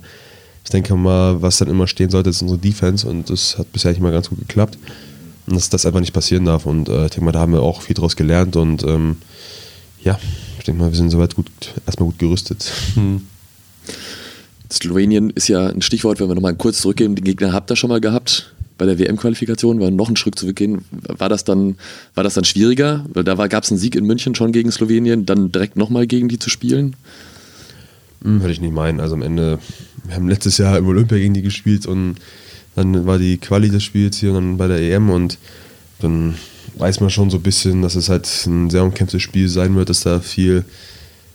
[0.64, 3.92] ich denke mal, was dann immer stehen sollte, ist unsere Defense und das hat bisher
[3.92, 4.76] nicht mal ganz gut geklappt.
[5.46, 6.66] Und dass das einfach nicht passieren darf.
[6.66, 9.16] Und äh, ich denke mal, da haben wir auch viel draus gelernt und ähm,
[10.04, 10.18] ja,
[10.68, 11.50] denke mal, wir sind soweit gut,
[11.86, 12.72] erstmal gut gerüstet.
[12.94, 13.22] Hm.
[14.70, 17.16] Slowenien ist ja ein Stichwort, wenn wir nochmal kurz zurückgehen.
[17.16, 20.84] Den Gegner habt ihr schon mal gehabt bei der WM-Qualifikation, war noch einen Schritt zurückgehen.
[20.90, 21.76] War das dann,
[22.14, 23.04] war das dann schwieriger?
[23.12, 26.28] Weil da gab es einen Sieg in München schon gegen Slowenien, dann direkt nochmal gegen
[26.28, 26.94] die zu spielen?
[28.22, 29.00] Hm, würde ich nicht meinen.
[29.00, 29.58] Also am Ende,
[30.04, 32.16] wir haben letztes Jahr im Olympia gegen die gespielt und
[32.76, 35.38] dann war die Quali des Spiels hier und dann bei der EM und
[36.00, 36.36] dann
[36.78, 39.88] weiß man schon so ein bisschen, dass es halt ein sehr umkämpftes Spiel sein wird,
[39.90, 40.64] dass da viel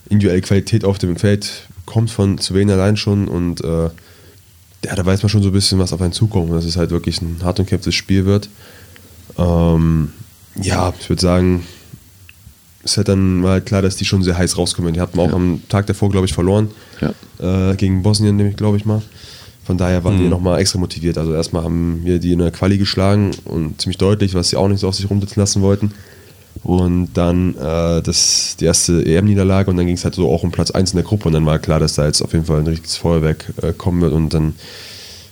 [0.10, 3.90] individuelle Qualität auf dem Feld kommt von Slowenien allein schon und äh,
[4.86, 6.92] ja, da weiß man schon so ein bisschen, was auf einen zukommt, dass es halt
[6.92, 8.50] wirklich ein hart umkämpftes Spiel wird.
[9.38, 10.12] Ähm,
[10.62, 11.66] ja, ich würde sagen,
[12.84, 14.94] ist halt dann mal klar, dass die schon sehr heiß rauskommen.
[14.94, 15.34] Die hatten auch ja.
[15.34, 16.70] am Tag davor, glaube ich, verloren.
[17.00, 17.72] Ja.
[17.72, 19.02] Äh, gegen Bosnien, nämlich, glaube ich mal.
[19.64, 20.24] Von daher waren mhm.
[20.24, 21.18] wir nochmal extra motiviert.
[21.18, 24.68] Also erstmal haben wir die in der Quali geschlagen und ziemlich deutlich, was sie auch
[24.68, 25.92] nicht so auf sich rumsitzen lassen wollten.
[26.64, 30.52] Und dann äh, das, die erste EM-Niederlage und dann ging es halt so auch um
[30.52, 32.60] Platz 1 in der Gruppe und dann war klar, dass da jetzt auf jeden Fall
[32.60, 34.54] ein richtiges Feuerwerk äh, kommen wird und dann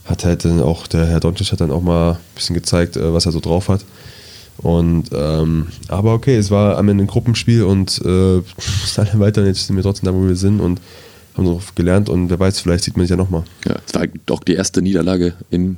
[0.06, 3.14] hat halt dann auch der Herr Doncic hat dann auch mal ein bisschen gezeigt, äh,
[3.14, 3.86] was er so drauf hat.
[4.58, 8.42] Und ähm, aber okay, es war am Ende ein Gruppenspiel und äh,
[9.14, 10.82] weiter, jetzt sind wir trotzdem da, wo wir sind und
[11.36, 13.44] haben so gelernt und wer weiß, vielleicht sieht man sich ja nochmal.
[13.68, 15.78] Ja, es war doch die erste Niederlage in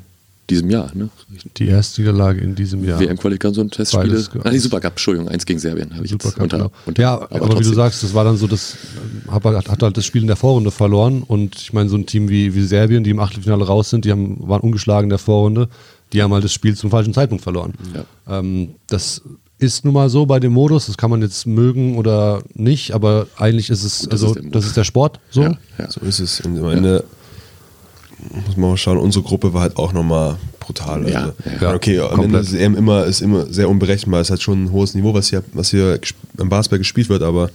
[0.49, 1.09] diesem Jahr, ne?
[1.57, 2.99] Die erste Niederlage in diesem Jahr.
[2.99, 4.23] WM-Qualifikation, Testspiele.
[4.43, 6.71] Ah, die Supercup, Entschuldigung, eins gegen Serbien habe ich Supercup, jetzt unter, genau.
[6.85, 8.75] unter, Ja, aber, aber wie du sagst, das war dann so, das
[9.29, 12.29] hat, hat halt das Spiel in der Vorrunde verloren und ich meine, so ein Team
[12.29, 15.69] wie, wie Serbien, die im Achtelfinale raus sind, die haben, waren ungeschlagen in der Vorrunde
[16.13, 17.73] die haben halt das Spiel zum falschen Zeitpunkt verloren.
[17.93, 18.39] Ja.
[18.39, 19.21] Ähm, das
[19.63, 23.27] ist nun mal so bei dem Modus, das kann man jetzt mögen oder nicht, aber
[23.37, 25.43] eigentlich ist es, das also ist das ist der Sport so.
[25.43, 25.89] Ja, ja.
[25.89, 26.41] So ist es.
[26.41, 27.03] Und am Ende
[28.45, 31.03] muss man mal schauen, unsere Gruppe war halt auch nochmal brutal.
[31.03, 34.21] Also, ja, okay, am Ende ist EM immer, ist immer sehr unberechenbar.
[34.21, 35.99] Es hat schon ein hohes Niveau, was hier, was hier
[36.37, 37.49] im Basketball gespielt wird, aber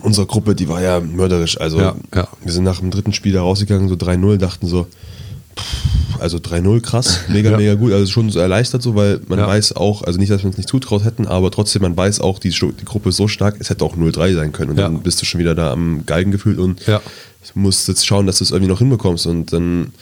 [0.00, 1.60] unsere Gruppe, die war ja mörderisch.
[1.60, 4.86] Also wir sind nach dem dritten Spiel da rausgegangen, so 3-0, dachten so,
[6.22, 7.56] also 3-0 krass, mega, ja.
[7.56, 7.92] mega gut.
[7.92, 9.46] Also schon so erleichtert so, weil man ja.
[9.46, 12.38] weiß auch, also nicht, dass wir uns nicht zutraut hätten, aber trotzdem, man weiß auch,
[12.38, 14.70] die, die Gruppe ist so stark, es hätte auch 0-3 sein können.
[14.70, 14.84] Und ja.
[14.84, 16.80] dann bist du schon wieder da am Galgen gefühlt und
[17.54, 19.26] musst jetzt schauen, dass du es irgendwie noch hinbekommst.
[19.26, 19.92] Und dann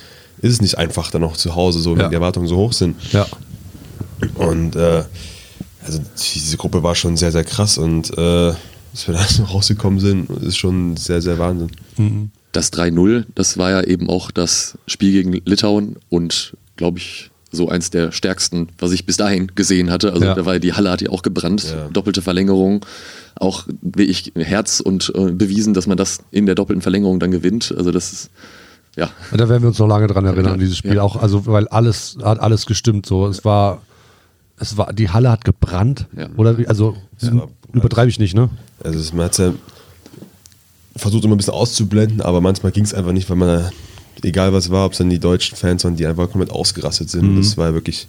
[0.41, 2.97] ist es nicht einfach dann noch zu Hause, so wenn die Erwartungen so hoch sind.
[3.13, 3.27] Ja.
[4.35, 5.05] Und äh,
[5.83, 8.53] also diese Gruppe war schon sehr, sehr krass und äh,
[8.93, 11.71] dass wir da so rausgekommen sind, ist schon sehr, sehr Wahnsinn.
[11.97, 17.31] Mhm das 3-0, das war ja eben auch das Spiel gegen Litauen und glaube ich,
[17.53, 20.13] so eins der stärksten, was ich bis dahin gesehen hatte.
[20.13, 20.35] Also Ja.
[20.35, 21.89] da war die Halle hat ja auch gebrannt, Ja.
[21.89, 22.85] doppelte Verlängerung,
[23.35, 27.33] auch wie ich Herz und äh, bewiesen, dass man das in der doppelten Verlängerung dann
[27.33, 27.75] gewinnt.
[27.77, 28.31] Also das ist
[28.97, 30.95] ja Da werden wir uns noch lange dran erinnern, Ja, dieses Spiel.
[30.95, 31.03] ja.
[31.03, 33.27] Auch, also, weil alles, hat alles gestimmt so.
[33.27, 33.83] Es war,
[34.59, 36.07] es war, die Halle hat gebrannt.
[36.17, 36.29] Ja.
[36.37, 37.49] Oder wie, also, Ja.
[37.73, 38.49] übertreibe ich nicht, ne?
[38.85, 39.53] Also es- man hat ja
[40.97, 43.71] versucht immer ein bisschen auszublenden, aber manchmal ging es einfach nicht, weil man,
[44.23, 47.37] egal was war, ob es dann die deutschen Fans waren, die einfach komplett ausgerastet sind.
[47.39, 48.09] Das war wirklich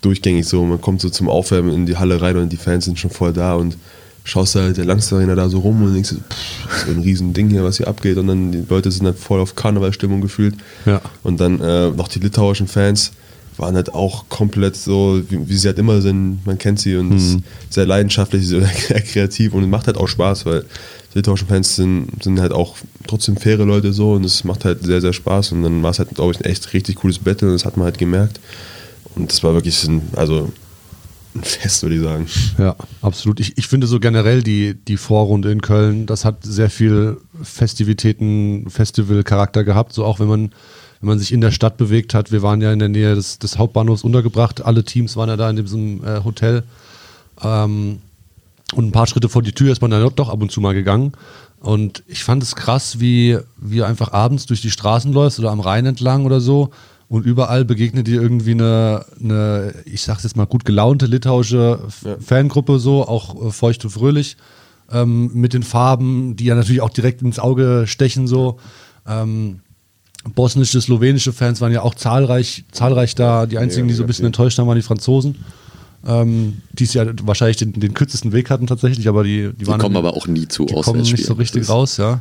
[0.00, 0.64] durchgängig so.
[0.64, 3.32] Man kommt so zum Aufwärmen in die Halle rein und die Fans sind schon voll
[3.32, 3.76] da und
[4.24, 7.00] schaust halt der Langste Arena da so rum und denkst, pff, das ist so ein
[7.00, 8.18] riesen Ding hier, was hier abgeht.
[8.18, 10.54] Und dann die Leute sind dann voll auf Karnevalstimmung gefühlt.
[10.86, 11.00] Ja.
[11.22, 13.12] Und dann äh, noch die litauischen Fans
[13.58, 16.46] waren halt auch komplett so, wie, wie sie halt immer sind.
[16.46, 17.38] Man kennt sie und ist
[17.70, 20.64] sehr leidenschaftlich, sehr kreativ und macht halt auch Spaß, weil
[21.12, 24.82] die litauischen Fans sind, sind halt auch trotzdem faire Leute so und es macht halt
[24.82, 25.52] sehr, sehr Spaß.
[25.52, 27.76] Und dann war es halt, glaube ich, ein echt richtig cooles Battle und das hat
[27.76, 28.40] man halt gemerkt.
[29.14, 30.50] Und das war wirklich ein, also
[31.34, 32.26] ein Fest, würde ich sagen.
[32.58, 33.40] Ja, absolut.
[33.40, 38.68] Ich, ich finde so generell die, die Vorrunde in Köln, das hat sehr viel Festivitäten,
[38.68, 39.92] Festival-Charakter gehabt.
[39.92, 40.52] So auch wenn man,
[41.00, 42.32] wenn man sich in der Stadt bewegt hat.
[42.32, 44.64] Wir waren ja in der Nähe des, des Hauptbahnhofs untergebracht.
[44.64, 46.64] Alle Teams waren ja da in diesem äh, Hotel.
[47.42, 47.98] Ähm,
[48.74, 50.74] und ein paar Schritte vor die Tür ist man dann doch ab und zu mal
[50.74, 51.12] gegangen.
[51.60, 55.60] Und ich fand es krass, wie, wie einfach abends durch die Straßen läufst oder am
[55.60, 56.70] Rhein entlang oder so.
[57.08, 62.16] Und überall begegnet dir irgendwie eine, eine ich sag's jetzt mal, gut gelaunte litauische Ja.
[62.20, 64.36] Fangruppe, so, auch äh, feucht und fröhlich,
[64.92, 68.58] ähm, mit den Farben, die ja natürlich auch direkt ins Auge stechen, so.
[69.06, 69.60] Ähm,
[70.34, 73.46] bosnische, slowenische Fans waren ja auch zahlreich, zahlreich da.
[73.46, 75.36] Die einzigen, die so ein bisschen mega enttäuscht haben, waren die Franzosen.
[76.06, 79.66] Ähm, die es ja wahrscheinlich den, den kürzesten Weg hatten tatsächlich, aber die, die, die
[79.66, 82.20] waren kommen aber auch nie zu die kommen nicht so richtig raus, ja.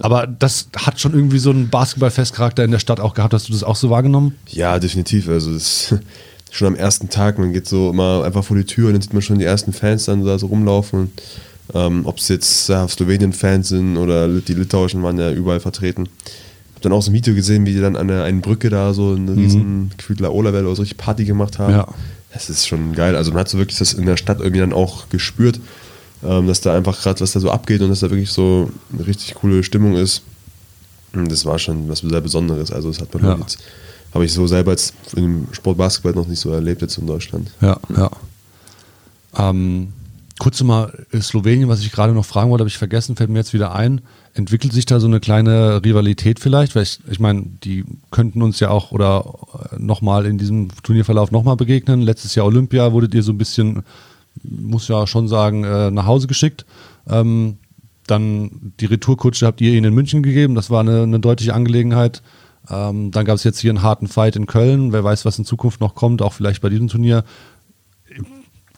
[0.00, 3.32] Aber das hat schon irgendwie so einen Basketballfestcharakter in der Stadt auch gehabt.
[3.32, 4.34] Hast du das auch so wahrgenommen?
[4.48, 5.28] Ja, definitiv.
[5.28, 5.94] Also das,
[6.52, 9.14] schon am ersten Tag, man geht so immer einfach vor die Tür und dann sieht
[9.14, 11.12] man schon die ersten Fans dann da so rumlaufen.
[11.74, 16.08] Ähm, Ob es jetzt äh, Slowenien-Fans sind oder die Litauischen waren ja überall vertreten.
[16.82, 19.14] Dann auch so ein Video gesehen, wie die dann an der einen Brücke da so
[19.14, 21.72] eine riesen gefühlt Laola-Welle oder so richtig Party gemacht haben.
[21.72, 21.88] Ja.
[22.32, 23.14] Das ist schon geil.
[23.16, 25.60] Also man hat so wirklich das in der Stadt irgendwie dann auch gespürt,
[26.24, 29.06] ähm, dass da einfach gerade was da so abgeht und dass da wirklich so eine
[29.06, 30.22] richtig coole Stimmung ist.
[31.14, 32.70] Und das war schon was sehr Besonderes.
[32.70, 33.36] Also das hat man Ja.
[33.38, 33.58] jetzt,
[34.14, 37.50] habe ich so selber jetzt im Sport Basketball noch nicht so erlebt jetzt in Deutschland.
[37.60, 38.10] Ja, ja.
[39.38, 39.88] Ähm,
[40.42, 43.38] kurz mal äh, Slowenien, was ich gerade noch fragen wollte, habe ich vergessen, fällt mir
[43.38, 44.00] jetzt wieder ein.
[44.34, 46.74] Entwickelt sich da so eine kleine Rivalität vielleicht?
[46.74, 49.36] Weil ich, ich meine, die könnten uns ja auch oder
[49.78, 52.02] nochmal in diesem Turnierverlauf nochmal begegnen.
[52.02, 53.84] Letztes Jahr Olympia wurdet ihr so ein bisschen,
[54.42, 56.66] muss ja schon sagen, äh, nach Hause geschickt.
[57.08, 57.58] Ähm,
[58.08, 60.56] dann die Retourkutsche habt ihr ihnen in München gegeben.
[60.56, 62.20] Das war eine, eine deutliche Angelegenheit.
[62.68, 64.92] Ähm, dann gab es jetzt hier einen harten Fight in Köln.
[64.92, 67.22] Wer weiß, was in Zukunft noch kommt, auch vielleicht bei diesem Turnier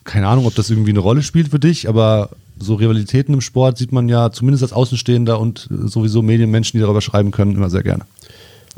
[0.05, 3.77] keine Ahnung, ob das irgendwie eine Rolle spielt für dich, aber so Rivalitäten im Sport
[3.77, 7.69] sieht man ja zumindest als Außenstehender und äh, sowieso Medienmenschen, die darüber schreiben können, immer
[7.69, 8.05] sehr gerne.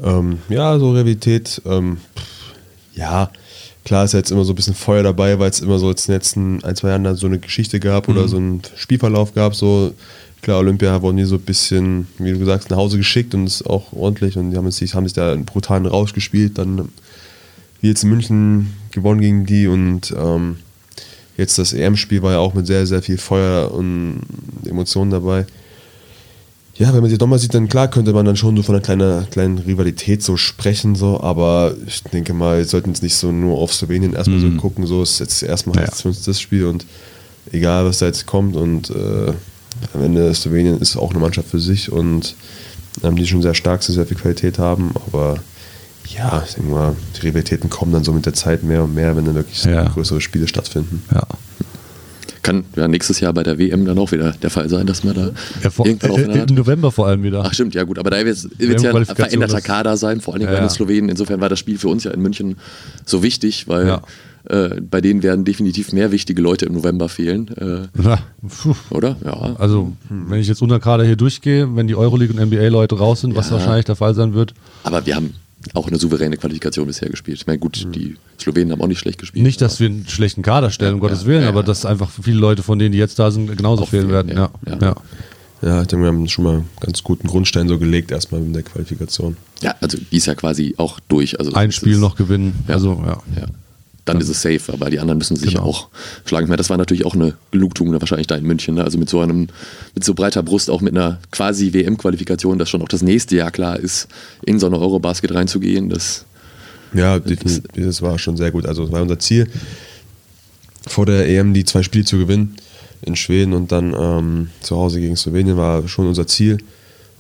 [0.02, 1.98] Ähm, ja, so Realität, ähm,
[2.96, 3.30] ja,
[3.86, 6.14] klar ist jetzt immer so ein bisschen Feuer dabei, weil es immer so jetzt in
[6.14, 9.54] den letzten ein, zwei Jahren dann so eine Geschichte gab oder so einen Spielverlauf gab,
[9.54, 9.94] so
[10.42, 13.66] klar, Olympia wurden die so ein bisschen, wie du sagst, nach Hause geschickt und ist
[13.68, 16.90] auch ordentlich und die haben sich, haben sich da einen brutalen Rausch gespielt, dann
[17.82, 20.58] wie jetzt in München gewonnen gegen die und ähm,
[21.38, 24.22] jetzt das EM-Spiel war ja auch mit sehr, sehr viel Feuer und
[24.66, 25.46] Emotionen dabei.
[26.76, 28.84] Ja, wenn man sie nochmal sieht, dann klar könnte man dann schon so von einer
[28.84, 33.32] kleinen, kleinen Rivalität so sprechen, so, aber ich denke mal, wir sollten jetzt nicht so
[33.32, 35.90] nur auf Slowenien erstmal so gucken, so ist jetzt erstmal Ja.
[36.04, 36.86] uns das Spiel und
[37.52, 39.34] egal was da jetzt kommt und äh,
[39.94, 42.36] am Ende Slowenien ist auch eine Mannschaft für sich und
[43.04, 45.38] ähm, die schon sehr stark sehr viel Qualität haben, aber
[46.16, 49.16] ja, ich denke mal, die Rivalitäten kommen dann so mit der Zeit mehr und mehr,
[49.16, 49.84] wenn dann wirklich so Ja.
[49.90, 51.04] größere Spiele stattfinden.
[51.14, 51.24] Ja.
[52.44, 55.16] Kann ja nächstes Jahr bei der WM dann auch wieder der Fall sein, dass man
[55.16, 55.32] da
[55.64, 57.44] ja vor, irgendwann äh, aufeinander Im November vor allem wieder.
[57.46, 58.48] Ach stimmt, ja gut, aber da wird es
[58.82, 60.70] ja ein veränderter Kader sein, vor allem Ja, bei den.
[60.70, 61.10] Slowenen.
[61.10, 62.56] Insofern war das Spiel für uns ja in München
[63.06, 64.02] so wichtig, weil Ja.
[64.50, 68.20] äh, bei denen werden definitiv mehr wichtige Leute im November fehlen, äh, Na,
[68.92, 69.18] oder?
[69.26, 69.56] Ja.
[69.58, 73.36] Also, wenn ich jetzt unter gerade hier durchgehe, wenn die Euroleague und NBA-Leute raus sind,
[73.36, 73.56] was Ja.
[73.58, 75.34] wahrscheinlich der Fall sein wird, Aber wir haben
[75.74, 77.38] auch eine souveräne Qualifikation bisher gespielt.
[77.40, 79.44] Ich meine, gut, die Slowenen haben auch nicht schlecht gespielt.
[79.44, 81.66] nicht, dass wir einen schlechten Kader stellen, um Ja, Gottes ja, Willen, ja, aber ja.
[81.66, 84.32] dass einfach viele Leute von denen, die jetzt da sind, genauso Auch fehlen werden.
[84.36, 84.96] Ja, ja,
[85.62, 85.82] ja.
[85.82, 88.64] ich denke, wir haben schon mal einen ganz guten Grundstein so gelegt, erstmal in der
[88.64, 89.38] Qualifikation.
[89.62, 91.40] Ja, also die ist ja quasi auch durch.
[91.40, 92.54] Also Ein Spiel ist, noch gewinnen.
[92.68, 92.76] Ja.
[92.76, 93.22] Also, ja.
[94.08, 95.64] Dann ist es safe, aber die anderen müssen sich Genau.
[95.64, 95.88] auch
[96.26, 96.46] schlagen.
[96.46, 98.76] Ich meine, das war natürlich auch eine Genugtuung wahrscheinlich da in München.
[98.76, 98.84] Ne?
[98.84, 99.48] Also mit so einem,
[99.94, 103.52] mit so breiter Brust, auch mit einer quasi WM-Qualifikation, dass schon auch das nächste Jahr
[103.52, 104.08] klar ist,
[104.46, 105.90] in so eine Eurobasket reinzugehen.
[105.90, 106.26] Das
[106.94, 108.66] Ja, das, das war schon sehr gut.
[108.66, 109.48] Also es war unser Ziel,
[110.88, 112.56] vor der EM die zwei Spiele zu gewinnen
[113.02, 116.58] in Schweden und dann ähm, zu Hause gegen Slowenien war schon unser Ziel.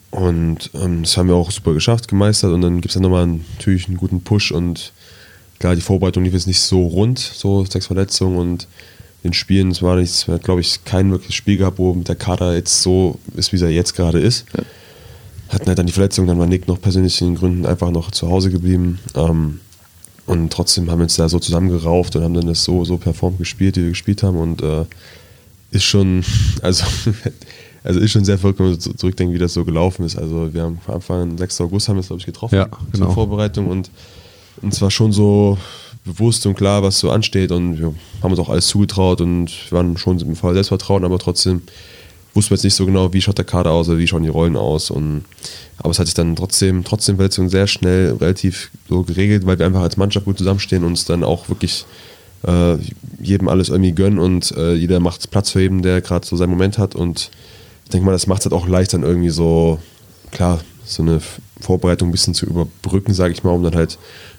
[0.09, 2.51] Und ähm, das haben wir auch super geschafft, gemeistert.
[2.53, 4.51] Und dann gibt es dann nochmal natürlich einen guten Push.
[4.51, 4.93] Und
[5.59, 8.67] klar, die Vorbereitung lief jetzt nicht so rund, so sechs Verletzungen und
[9.23, 12.81] in Spielen, es war nichts, glaube ich, kein wirkliches Spiel gehabt, wo der Kader jetzt
[12.81, 14.45] so ist, wie er jetzt gerade ist.
[14.55, 14.63] Ja.
[15.49, 18.51] Hatten halt dann die Verletzung, dann war Nick noch persönlichen Gründen einfach noch zu Hause
[18.51, 18.99] geblieben.
[19.15, 19.59] Ähm,
[20.25, 23.37] und trotzdem haben wir uns da so zusammengerauft und haben dann das so, so performt
[23.37, 24.37] gespielt, wie wir gespielt haben.
[24.37, 24.85] Und äh,
[25.71, 26.23] ist schon,
[26.61, 26.85] also,
[27.83, 30.17] also ist schon sehr verrückt, wenn man zurückdenkt, wie das so gelaufen ist.
[30.17, 31.61] Also wir haben am Anfang, 6.
[31.61, 33.05] August haben wir es, glaube ich, getroffen ja, genau.
[33.05, 33.89] zur Vorbereitung und
[34.61, 35.57] uns war schon so
[36.05, 39.97] bewusst und klar, was so ansteht und wir haben uns auch alles zugetraut und waren
[39.97, 41.61] schon im Fall Selbstvertrauen, aber trotzdem
[42.37, 44.29] wussten wir jetzt nicht so genau, wie schaut der Kader aus oder wie schauen die
[44.29, 44.91] Rollen aus.
[44.91, 45.25] Und,
[45.79, 49.65] aber es hat sich dann trotzdem, trotzdem Verletzungen sehr schnell relativ so geregelt, weil wir
[49.65, 51.85] einfach als Mannschaft gut zusammenstehen und uns dann auch wirklich
[52.45, 52.77] äh,
[53.19, 56.51] jedem alles irgendwie gönnen und äh, jeder macht Platz für jeden, der gerade so seinen
[56.51, 56.95] Moment hat.
[56.95, 57.31] Und
[57.85, 59.79] ich denke mal, das macht es halt auch leicht, dann irgendwie so,
[60.31, 61.19] klar, so eine
[61.59, 63.97] Vorbereitung ein bisschen zu überbrücken, sage ich mal, um dann halt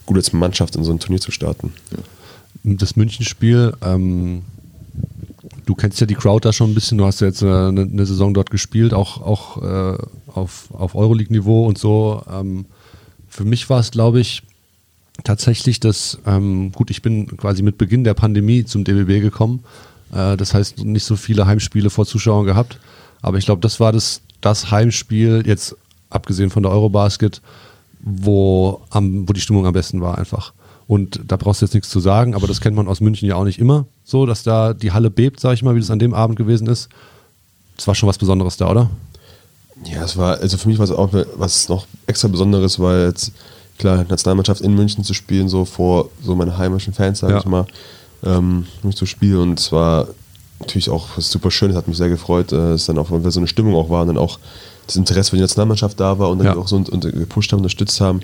[0.09, 1.75] gut als Mannschaft in so ein Turnier zu starten.
[2.64, 4.42] Das Münchenspiel, ähm,
[5.66, 8.07] du kennst ja die Crowd da schon ein bisschen, du hast ja jetzt eine, eine
[8.07, 12.23] Saison dort gespielt, auch, auch äh, auf, auf Euroleague-Niveau und so.
[12.33, 12.64] Ähm,
[13.29, 14.42] für mich war es, glaube ich,
[15.25, 19.62] tatsächlich das, ähm, gut, ich bin quasi mit Beginn der Pandemie zum DBB gekommen.
[20.12, 22.79] Äh, das heißt, nicht so viele Heimspiele vor Zuschauern gehabt.
[23.21, 25.77] Aber ich glaube, das war das, das Heimspiel, jetzt
[26.09, 27.42] abgesehen von der Eurobasket,
[28.09, 30.53] wo, am, wo die Stimmung am besten war einfach.
[30.87, 33.37] Und da brauchst du jetzt nichts zu sagen, aber das kennt man aus München ja
[33.37, 35.99] auch nicht immer so, dass da die Halle bebt, sag ich mal, wie das an
[35.99, 36.88] dem Abend gewesen ist.
[37.77, 38.90] Das war schon was Besonderes da, oder?
[39.85, 43.33] Ja, es war, also für mich war es auch was noch extra Besonderes, weil jetzt
[43.79, 47.38] klar, Nationalmannschaft in München zu spielen, so vor so meine heimischen Fans, sage ja.
[47.38, 47.66] ich mal,
[48.25, 49.51] ähm, zu spielen.
[49.51, 50.09] Und es war
[50.61, 53.40] natürlich auch super schön, es hat mich sehr gefreut, äh, dass dann auch weil so
[53.40, 54.38] eine Stimmung auch war und dann auch
[54.88, 56.57] das Interesse für die Nationalmannschaft da war und dann ja.
[56.57, 58.20] auch so und, und gepusht haben, unterstützt haben.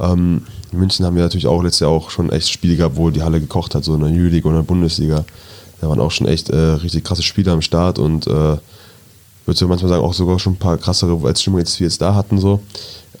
[0.00, 3.10] Ähm, in München haben wir natürlich auch letztes Jahr auch schon echt Spiele gehabt, wo
[3.10, 5.24] die Halle gekocht hat, so in der Jülich oder in der Bundesliga.
[5.80, 8.60] Da waren auch schon echt äh, richtig krasse Spiele am Start und äh, würde
[9.52, 12.14] ich manchmal sagen, auch sogar schon ein paar krassere als Stimmung jetzt wie jetzt da
[12.14, 12.60] hatten so.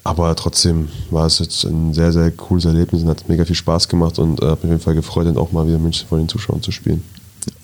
[0.04, 3.88] Aber trotzdem war es jetzt ein sehr, sehr cooles Erlebnis und hat mega viel Spaß
[3.88, 6.18] gemacht und äh, habe mich auf jeden Fall gefreut, dann auch mal wieder München vor
[6.18, 7.02] den Zuschauern zu spielen.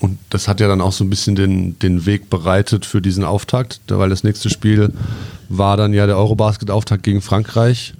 [0.01, 3.23] Und das hat ja dann auch so ein bisschen den, den Weg bereitet für diesen
[3.23, 4.91] Auftakt, weil das nächste Spiel
[5.47, 7.93] war dann ja der Eurobasket-Auftakt gegen Frankreich.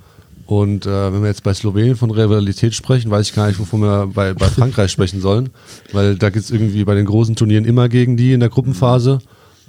[0.48, 3.82] Und äh, wenn wir jetzt bei Slowenien von Rivalität sprechen, weiß ich gar nicht, wovon
[3.82, 5.52] wir bei, bei Frankreich sprechen sollen.
[5.94, 9.20] Weil da geht es irgendwie bei den großen Turnieren immer gegen die in der Gruppenphase.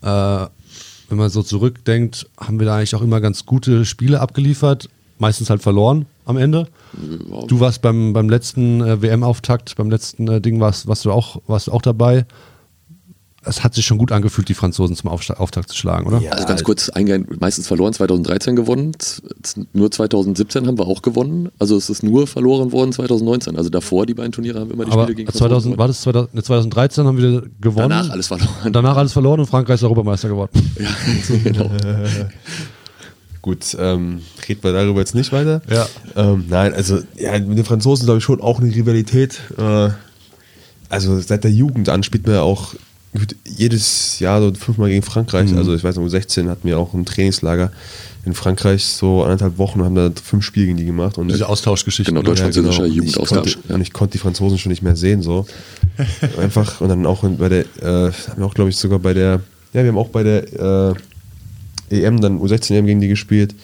[0.00, 4.88] Äh, wenn man so zurückdenkt, haben wir da eigentlich auch immer ganz gute Spiele abgeliefert,
[5.22, 6.68] meistens halt verloren am Ende.
[7.48, 11.40] Du warst beim, beim letzten äh, WM-Auftakt, beim letzten äh, Ding warst, warst, du auch,
[11.46, 12.26] warst du auch dabei
[13.44, 16.20] es hat sich schon gut angefühlt, die Franzosen zum Auftakt zu schlagen, oder?
[16.20, 18.92] Ja, also ganz kurz eingehen, meistens verloren, 2013 gewonnen,
[19.72, 24.06] nur 2017 haben wir auch gewonnen, also es ist nur verloren worden 2019, also davor
[24.06, 27.18] die beiden Turniere haben wir immer die Aber Spiele gegen 2000, War das 2013 haben
[27.18, 27.90] wir gewonnen?
[27.90, 28.72] Danach alles verloren.
[28.72, 30.50] Danach alles verloren und Frankreich ist Europameister geworden.
[30.82, 30.88] Ja,
[31.44, 31.70] genau.
[33.42, 35.62] Gut, ähm, reden wir darüber jetzt nicht weiter.
[35.68, 35.88] Ja.
[36.14, 39.40] Ähm, nein, also ja, mit den Franzosen glaube ich schon auch eine Rivalität.
[39.58, 39.90] Äh,
[40.88, 42.74] also seit der Jugend an spielt man ja auch
[43.44, 45.50] jedes Jahr so fünfmal gegen Frankreich.
[45.50, 45.58] Mhm.
[45.58, 47.72] Also ich weiß noch, 16 hatten wir auch ein Trainingslager
[48.24, 51.18] in Frankreich, so anderthalb Wochen und haben da fünf Spiele gegen die gemacht.
[51.18, 52.12] Und Diese Austauschgeschichte.
[52.12, 52.94] Genau, deutsch-französischer ja, genau.
[52.94, 53.58] Jugendaustausch.
[53.68, 53.74] Ja.
[53.74, 55.46] Und ich konnte die Franzosen schon nicht mehr sehen, so.
[56.40, 59.40] Einfach, und dann auch bei der, äh, haben wir auch, glaube ich, sogar bei der,
[59.72, 60.94] ja, wir haben auch bei der äh,
[61.92, 63.54] EM, dann U16 EM gegen die gespielt.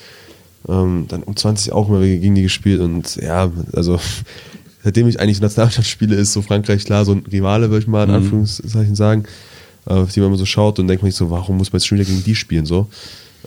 [0.68, 4.00] Ähm, dann U20 auch mal gegen die gespielt und ja, also
[4.84, 8.04] seitdem ich eigentlich Nationalmannschaft spiele, ist so Frankreich klar so ein Rivale, würde ich mal
[8.04, 8.16] in mhm.
[8.16, 9.24] Anführungszeichen sagen,
[9.86, 11.78] äh, auf die man immer so schaut und denkt man sich so, warum muss man
[11.78, 12.88] jetzt schon wieder gegen die spielen so?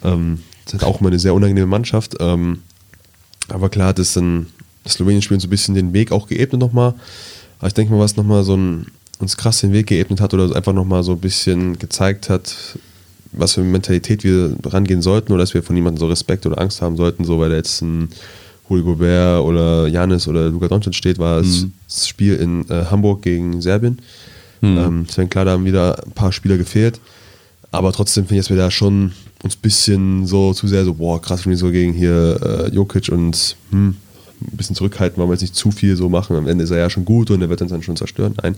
[0.04, 2.16] Ähm, das ist auch immer eine sehr unangenehme Mannschaft.
[2.20, 2.62] Ähm,
[3.50, 4.48] aber klar hat es dann
[4.84, 6.94] das Slowenien-Spielen so ein bisschen den Weg auch geebnet nochmal.
[7.60, 8.88] Aber ich denke mal, was nochmal so ein,
[9.20, 12.56] uns krass den Weg geebnet hat oder einfach nochmal so ein bisschen gezeigt hat,
[13.32, 16.60] was für eine Mentalität wir rangehen sollten oder dass wir von niemandem so Respekt oder
[16.60, 18.10] Angst haben sollten, so weil er jetzt ein
[18.70, 21.74] Rudi Gobert oder Janis oder Luka Doncic steht, war mhm.
[21.88, 24.00] das Spiel in äh, Hamburg gegen Serbien.
[24.62, 24.78] Mhm.
[24.78, 27.00] Ähm, deswegen klar, da haben wieder ein paar Spieler gefehlt.
[27.72, 29.14] Aber trotzdem finde ich, dass wir da schon
[29.44, 32.76] uns ein bisschen so zu sehr so, boah, krass, wenn wir so gegen hier äh,
[32.76, 33.96] Jokic und hm,
[34.42, 36.36] ein bisschen zurückhalten, weil wir jetzt nicht zu viel so machen.
[36.36, 38.34] Am Ende ist er ja schon gut und er wird uns dann schon zerstören.
[38.42, 38.56] Nein.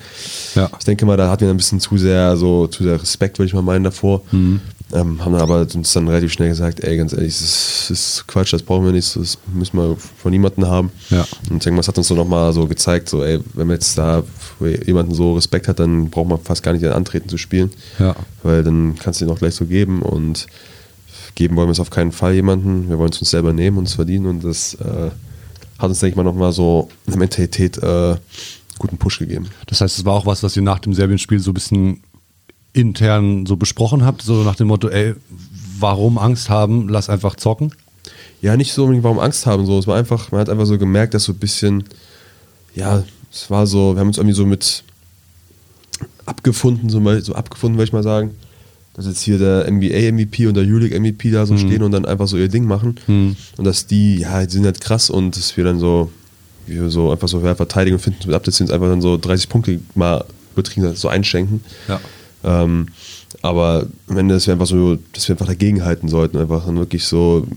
[0.56, 0.70] Ja.
[0.78, 3.48] Ich denke mal, da hatten wir ein bisschen zu sehr, so, zu sehr Respekt, würde
[3.48, 4.22] ich mal meinen, davor.
[4.32, 4.62] Mhm.
[4.94, 8.62] Ähm, haben aber uns dann relativ schnell gesagt, ey, ganz ehrlich, das ist Quatsch, das
[8.62, 10.92] brauchen wir nicht, das müssen wir von niemandem haben.
[11.10, 11.26] Ja.
[11.50, 13.98] Und ich denke, das hat uns so nochmal so gezeigt, so, ey, wenn man jetzt
[13.98, 14.24] da
[14.86, 17.72] jemanden so Respekt hat, dann braucht man fast gar nicht antreten zu spielen.
[17.98, 18.16] Ja.
[18.44, 20.46] Weil dann kannst du ihn auch gleich so geben und
[21.36, 22.90] geben wollen wir es auf keinen Fall jemanden.
[22.90, 25.10] Wir wollen es uns selber nehmen, uns verdienen und das äh,
[25.84, 28.16] hat uns, denke ich mal, nochmal so eine Mentalität äh,
[28.80, 29.48] guten Push gegeben.
[29.68, 32.02] Das heißt, es war auch was, was ihr nach dem Serbien-Spiel so ein bisschen
[32.74, 35.14] intern so besprochen habt, so nach dem Motto, ey,
[35.78, 37.74] warum Angst haben, lass einfach zocken?
[38.42, 39.78] Ja, nicht so unbedingt, warum Angst haben, so.
[39.78, 41.84] Es war einfach, man hat einfach so gemerkt, dass so ein bisschen,
[42.76, 44.84] ja, es war so, wir haben uns irgendwie so mit
[46.26, 48.32] abgefunden, so, mal, so abgefunden, würde ich mal sagen,
[48.94, 51.58] dass jetzt hier der NBA-MVP und der Euroleague-MVP da so mhm.
[51.60, 53.00] stehen und dann einfach so ihr Ding machen.
[53.08, 53.36] Mhm.
[53.58, 56.12] Und dass die, ja, die sind halt krass und dass wir dann so,
[56.68, 59.18] wir so einfach so ja, verteidigen und finden ab, dass sie uns einfach dann so
[59.18, 61.64] 30 Punkte mal übertrieben so einschenken.
[61.88, 62.00] Ja.
[62.44, 62.88] Ähm,
[63.42, 67.06] aber am Ende, dass wir einfach so, dass wir einfach dagegenhalten sollten, einfach dann wirklich
[67.06, 67.48] so,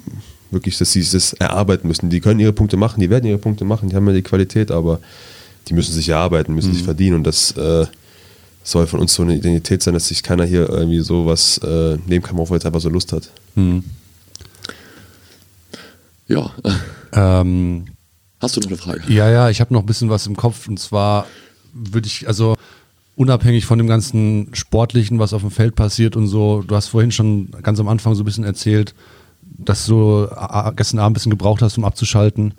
[0.51, 2.09] wirklich, dass sie das erarbeiten müssen.
[2.09, 4.71] Die können ihre Punkte machen, die werden ihre Punkte machen, die haben ja die Qualität,
[4.71, 5.01] aber
[5.69, 6.75] die müssen sich erarbeiten, müssen mhm.
[6.75, 7.87] sich verdienen und das äh,
[8.67, 12.23] soll von uns so eine Identität sein, dass sich keiner hier irgendwie sowas äh, nehmen
[12.23, 13.31] kann, worauf er jetzt einfach so Lust hat.
[13.55, 13.85] Mhm.
[16.27, 16.51] Ja.
[17.13, 17.87] Ähm,
[18.41, 19.03] Hast du noch eine Frage?
[19.07, 21.27] Ja, ja, ich habe noch ein bisschen was im Kopf und zwar
[21.73, 22.57] würde ich, also
[23.15, 27.13] unabhängig von dem ganzen Sportlichen, was auf dem Feld passiert und so, du hast vorhin
[27.13, 28.95] schon ganz am Anfang so ein bisschen erzählt,
[29.43, 30.29] dass du
[30.75, 32.55] gestern Abend ein bisschen gebraucht hast, um abzuschalten.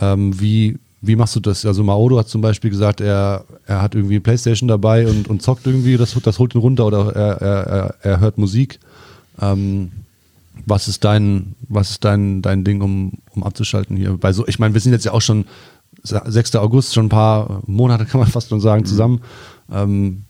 [0.00, 1.64] Ähm, wie, wie machst du das?
[1.64, 5.66] Also Maodo hat zum Beispiel gesagt, er, er hat irgendwie Playstation dabei und, und zockt
[5.66, 8.78] irgendwie, das, das holt ihn runter oder er, er, er hört Musik.
[9.40, 9.90] Ähm,
[10.66, 14.16] was ist dein, was ist dein, dein Ding, um, um abzuschalten hier?
[14.18, 15.46] Bei so, ich meine, wir sind jetzt ja auch schon
[16.02, 16.56] 6.
[16.56, 18.86] August, schon ein paar Monate, kann man fast schon sagen, mhm.
[18.86, 19.20] zusammen.
[19.72, 20.24] Ähm,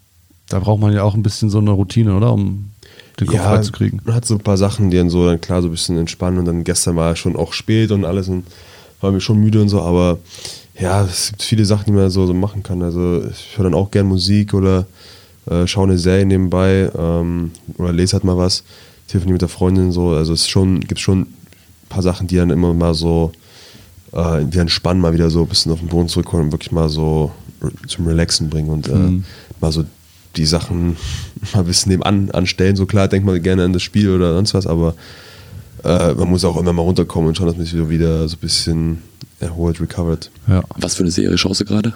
[0.48, 2.32] da braucht man ja auch ein bisschen so eine Routine, oder?
[2.32, 2.70] Um
[3.18, 4.00] den Kopf ja, kriegen.
[4.04, 6.38] Man hat so ein paar Sachen, die dann so dann klar so ein bisschen entspannen
[6.38, 8.46] und dann gestern war schon auch spät und alles und
[9.00, 10.18] war mir schon müde und so, aber
[10.80, 12.82] ja, es gibt viele Sachen, die man so, so machen kann.
[12.82, 14.86] Also ich höre dann auch gern Musik oder
[15.46, 18.64] äh, schaue eine Serie nebenbei ähm, oder lese halt mal was,
[19.06, 20.10] telefoniere mit der Freundin so.
[20.10, 21.34] Also es schon, gibt schon ein
[21.88, 23.32] paar Sachen, die dann immer mal so
[24.12, 26.88] äh, wieder entspannen, mal wieder so ein bisschen auf den Boden zurückkommen und wirklich mal
[26.88, 27.30] so
[27.86, 29.24] zum Relaxen bringen und äh, mhm.
[29.60, 29.84] mal so
[30.36, 30.96] die Sachen
[31.52, 32.76] mal ein bisschen nebenan anstellen.
[32.76, 34.94] So klar denkt man gerne an das Spiel oder sonst was, aber
[35.84, 38.40] äh, man muss auch immer mal runterkommen und schauen, dass man sich wieder so ein
[38.40, 39.02] bisschen
[39.40, 40.30] erholt, recovered.
[40.46, 40.62] Ja.
[40.76, 41.92] Was für eine Serie schaust du gerade?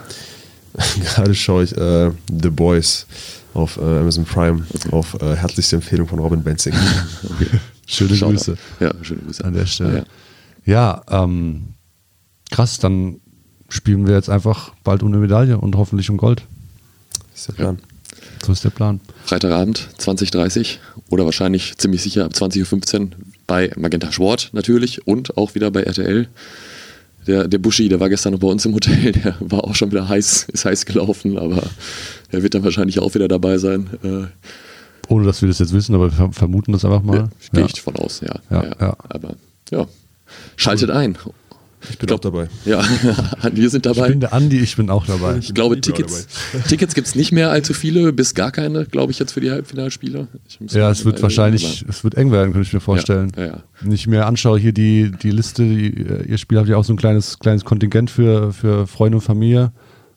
[1.05, 3.07] gerade schaue ich äh, The Boys
[3.55, 6.75] auf äh, Amazon Prime auf äh, herzlichste Empfehlung von Robin Benzing.
[7.23, 7.47] okay.
[7.87, 8.57] Schöne Schau Grüße.
[8.81, 9.45] Ja, schöne Grüße.
[9.45, 10.07] An der Stelle.
[10.65, 11.75] Ja, ja ähm,
[12.51, 13.21] krass, dann
[13.69, 16.43] spielen wir jetzt einfach bald um eine Medaille und hoffentlich um Gold.
[17.31, 17.79] Das ist der Plan.
[17.81, 17.95] Ja.
[18.45, 19.01] So ist der Plan.
[19.25, 20.79] Freitagabend 20.30
[21.09, 23.09] oder wahrscheinlich ziemlich sicher ab 20.15 Uhr
[23.47, 26.29] bei Magenta Sport natürlich und auch wieder bei RTL.
[27.27, 29.91] Der, der Buschi, der war gestern noch bei uns im Hotel, der war auch schon
[29.91, 31.63] wieder heiß, ist heiß gelaufen, aber
[32.31, 33.89] er wird dann wahrscheinlich auch wieder dabei sein.
[34.03, 34.27] Äh,
[35.09, 37.17] Ohne dass wir das jetzt wissen, aber wir vermuten das einfach mal.
[37.17, 37.67] Ja, Gehe ja.
[37.73, 38.35] ich von aus, ja.
[38.51, 38.97] Ja, ja.
[39.09, 39.37] Aber
[39.71, 39.87] ja,
[40.57, 41.17] schaltet ein
[41.91, 42.49] ich bin glaub, auch dabei.
[42.65, 42.83] Ja,
[43.53, 44.07] wir sind dabei.
[44.07, 45.39] Ich bin der Andi, ich bin auch dabei.
[45.39, 46.27] Ich, ich glaube, Tickets,
[46.69, 49.51] Tickets gibt es nicht mehr allzu viele, bis gar keine, glaube ich, jetzt für die
[49.51, 50.29] Halbfinalspiele.
[50.71, 53.33] Ja, es wird wahrscheinlich, es wird eng werden, könnte ich mir vorstellen.
[53.37, 53.63] Ja, ja, ja.
[53.81, 56.93] Wenn ich mir anschaue, hier die, die Liste, die, ihr Spiel habt ja auch so
[56.93, 59.73] ein kleines, kleines Kontingent für, für Freunde und Familie.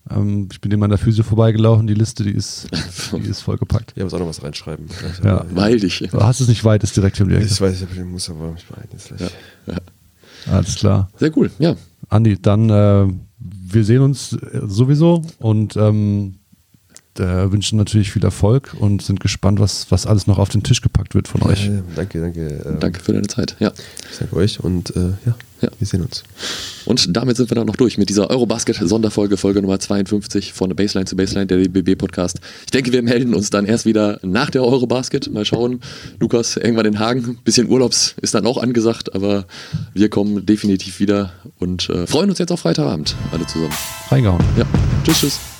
[0.09, 2.67] Ähm, ich bin immer an der Physio vorbeigelaufen, die Liste, die ist,
[3.13, 3.93] die ist vollgepackt.
[3.95, 4.87] Ja, muss auch noch was reinschreiben.
[5.23, 5.45] Ja.
[5.51, 5.99] Weil dich.
[6.11, 7.51] Du hast es nicht weit, ist direkt im Direkt.
[7.51, 8.87] Ich weiß, ich muss aber mich beeilen.
[9.19, 9.73] Ja.
[9.73, 9.79] Ja.
[10.51, 11.09] Alles klar.
[11.17, 11.75] Sehr cool, ja.
[12.09, 13.07] Andi, dann äh,
[13.39, 16.35] wir sehen uns sowieso und ähm,
[17.19, 21.15] wünschen natürlich viel Erfolg und sind gespannt, was, was alles noch auf den Tisch gepackt
[21.15, 21.67] wird von euch.
[21.67, 22.63] Ja, danke, danke.
[22.65, 23.55] Ähm, danke für deine Zeit.
[23.59, 23.71] Ja.
[24.11, 26.23] Ich danke euch und äh, ja, ja, wir sehen uns.
[26.85, 31.05] Und damit sind wir dann noch durch mit dieser Eurobasket-Sonderfolge, Folge Nummer 52 von Baseline
[31.05, 32.39] zu Baseline, der DBB-Podcast.
[32.65, 35.31] Ich denke, wir melden uns dann erst wieder nach der Eurobasket.
[35.31, 35.81] Mal schauen.
[36.19, 37.25] Lukas, irgendwann in Hagen.
[37.25, 39.45] Ein bisschen Urlaubs ist dann auch angesagt, aber
[39.93, 43.73] wir kommen definitiv wieder und äh, freuen uns jetzt auf Freitagabend alle zusammen.
[44.09, 44.43] Reingehauen.
[44.57, 44.65] Ja.
[45.03, 45.56] Tschüss, tschüss.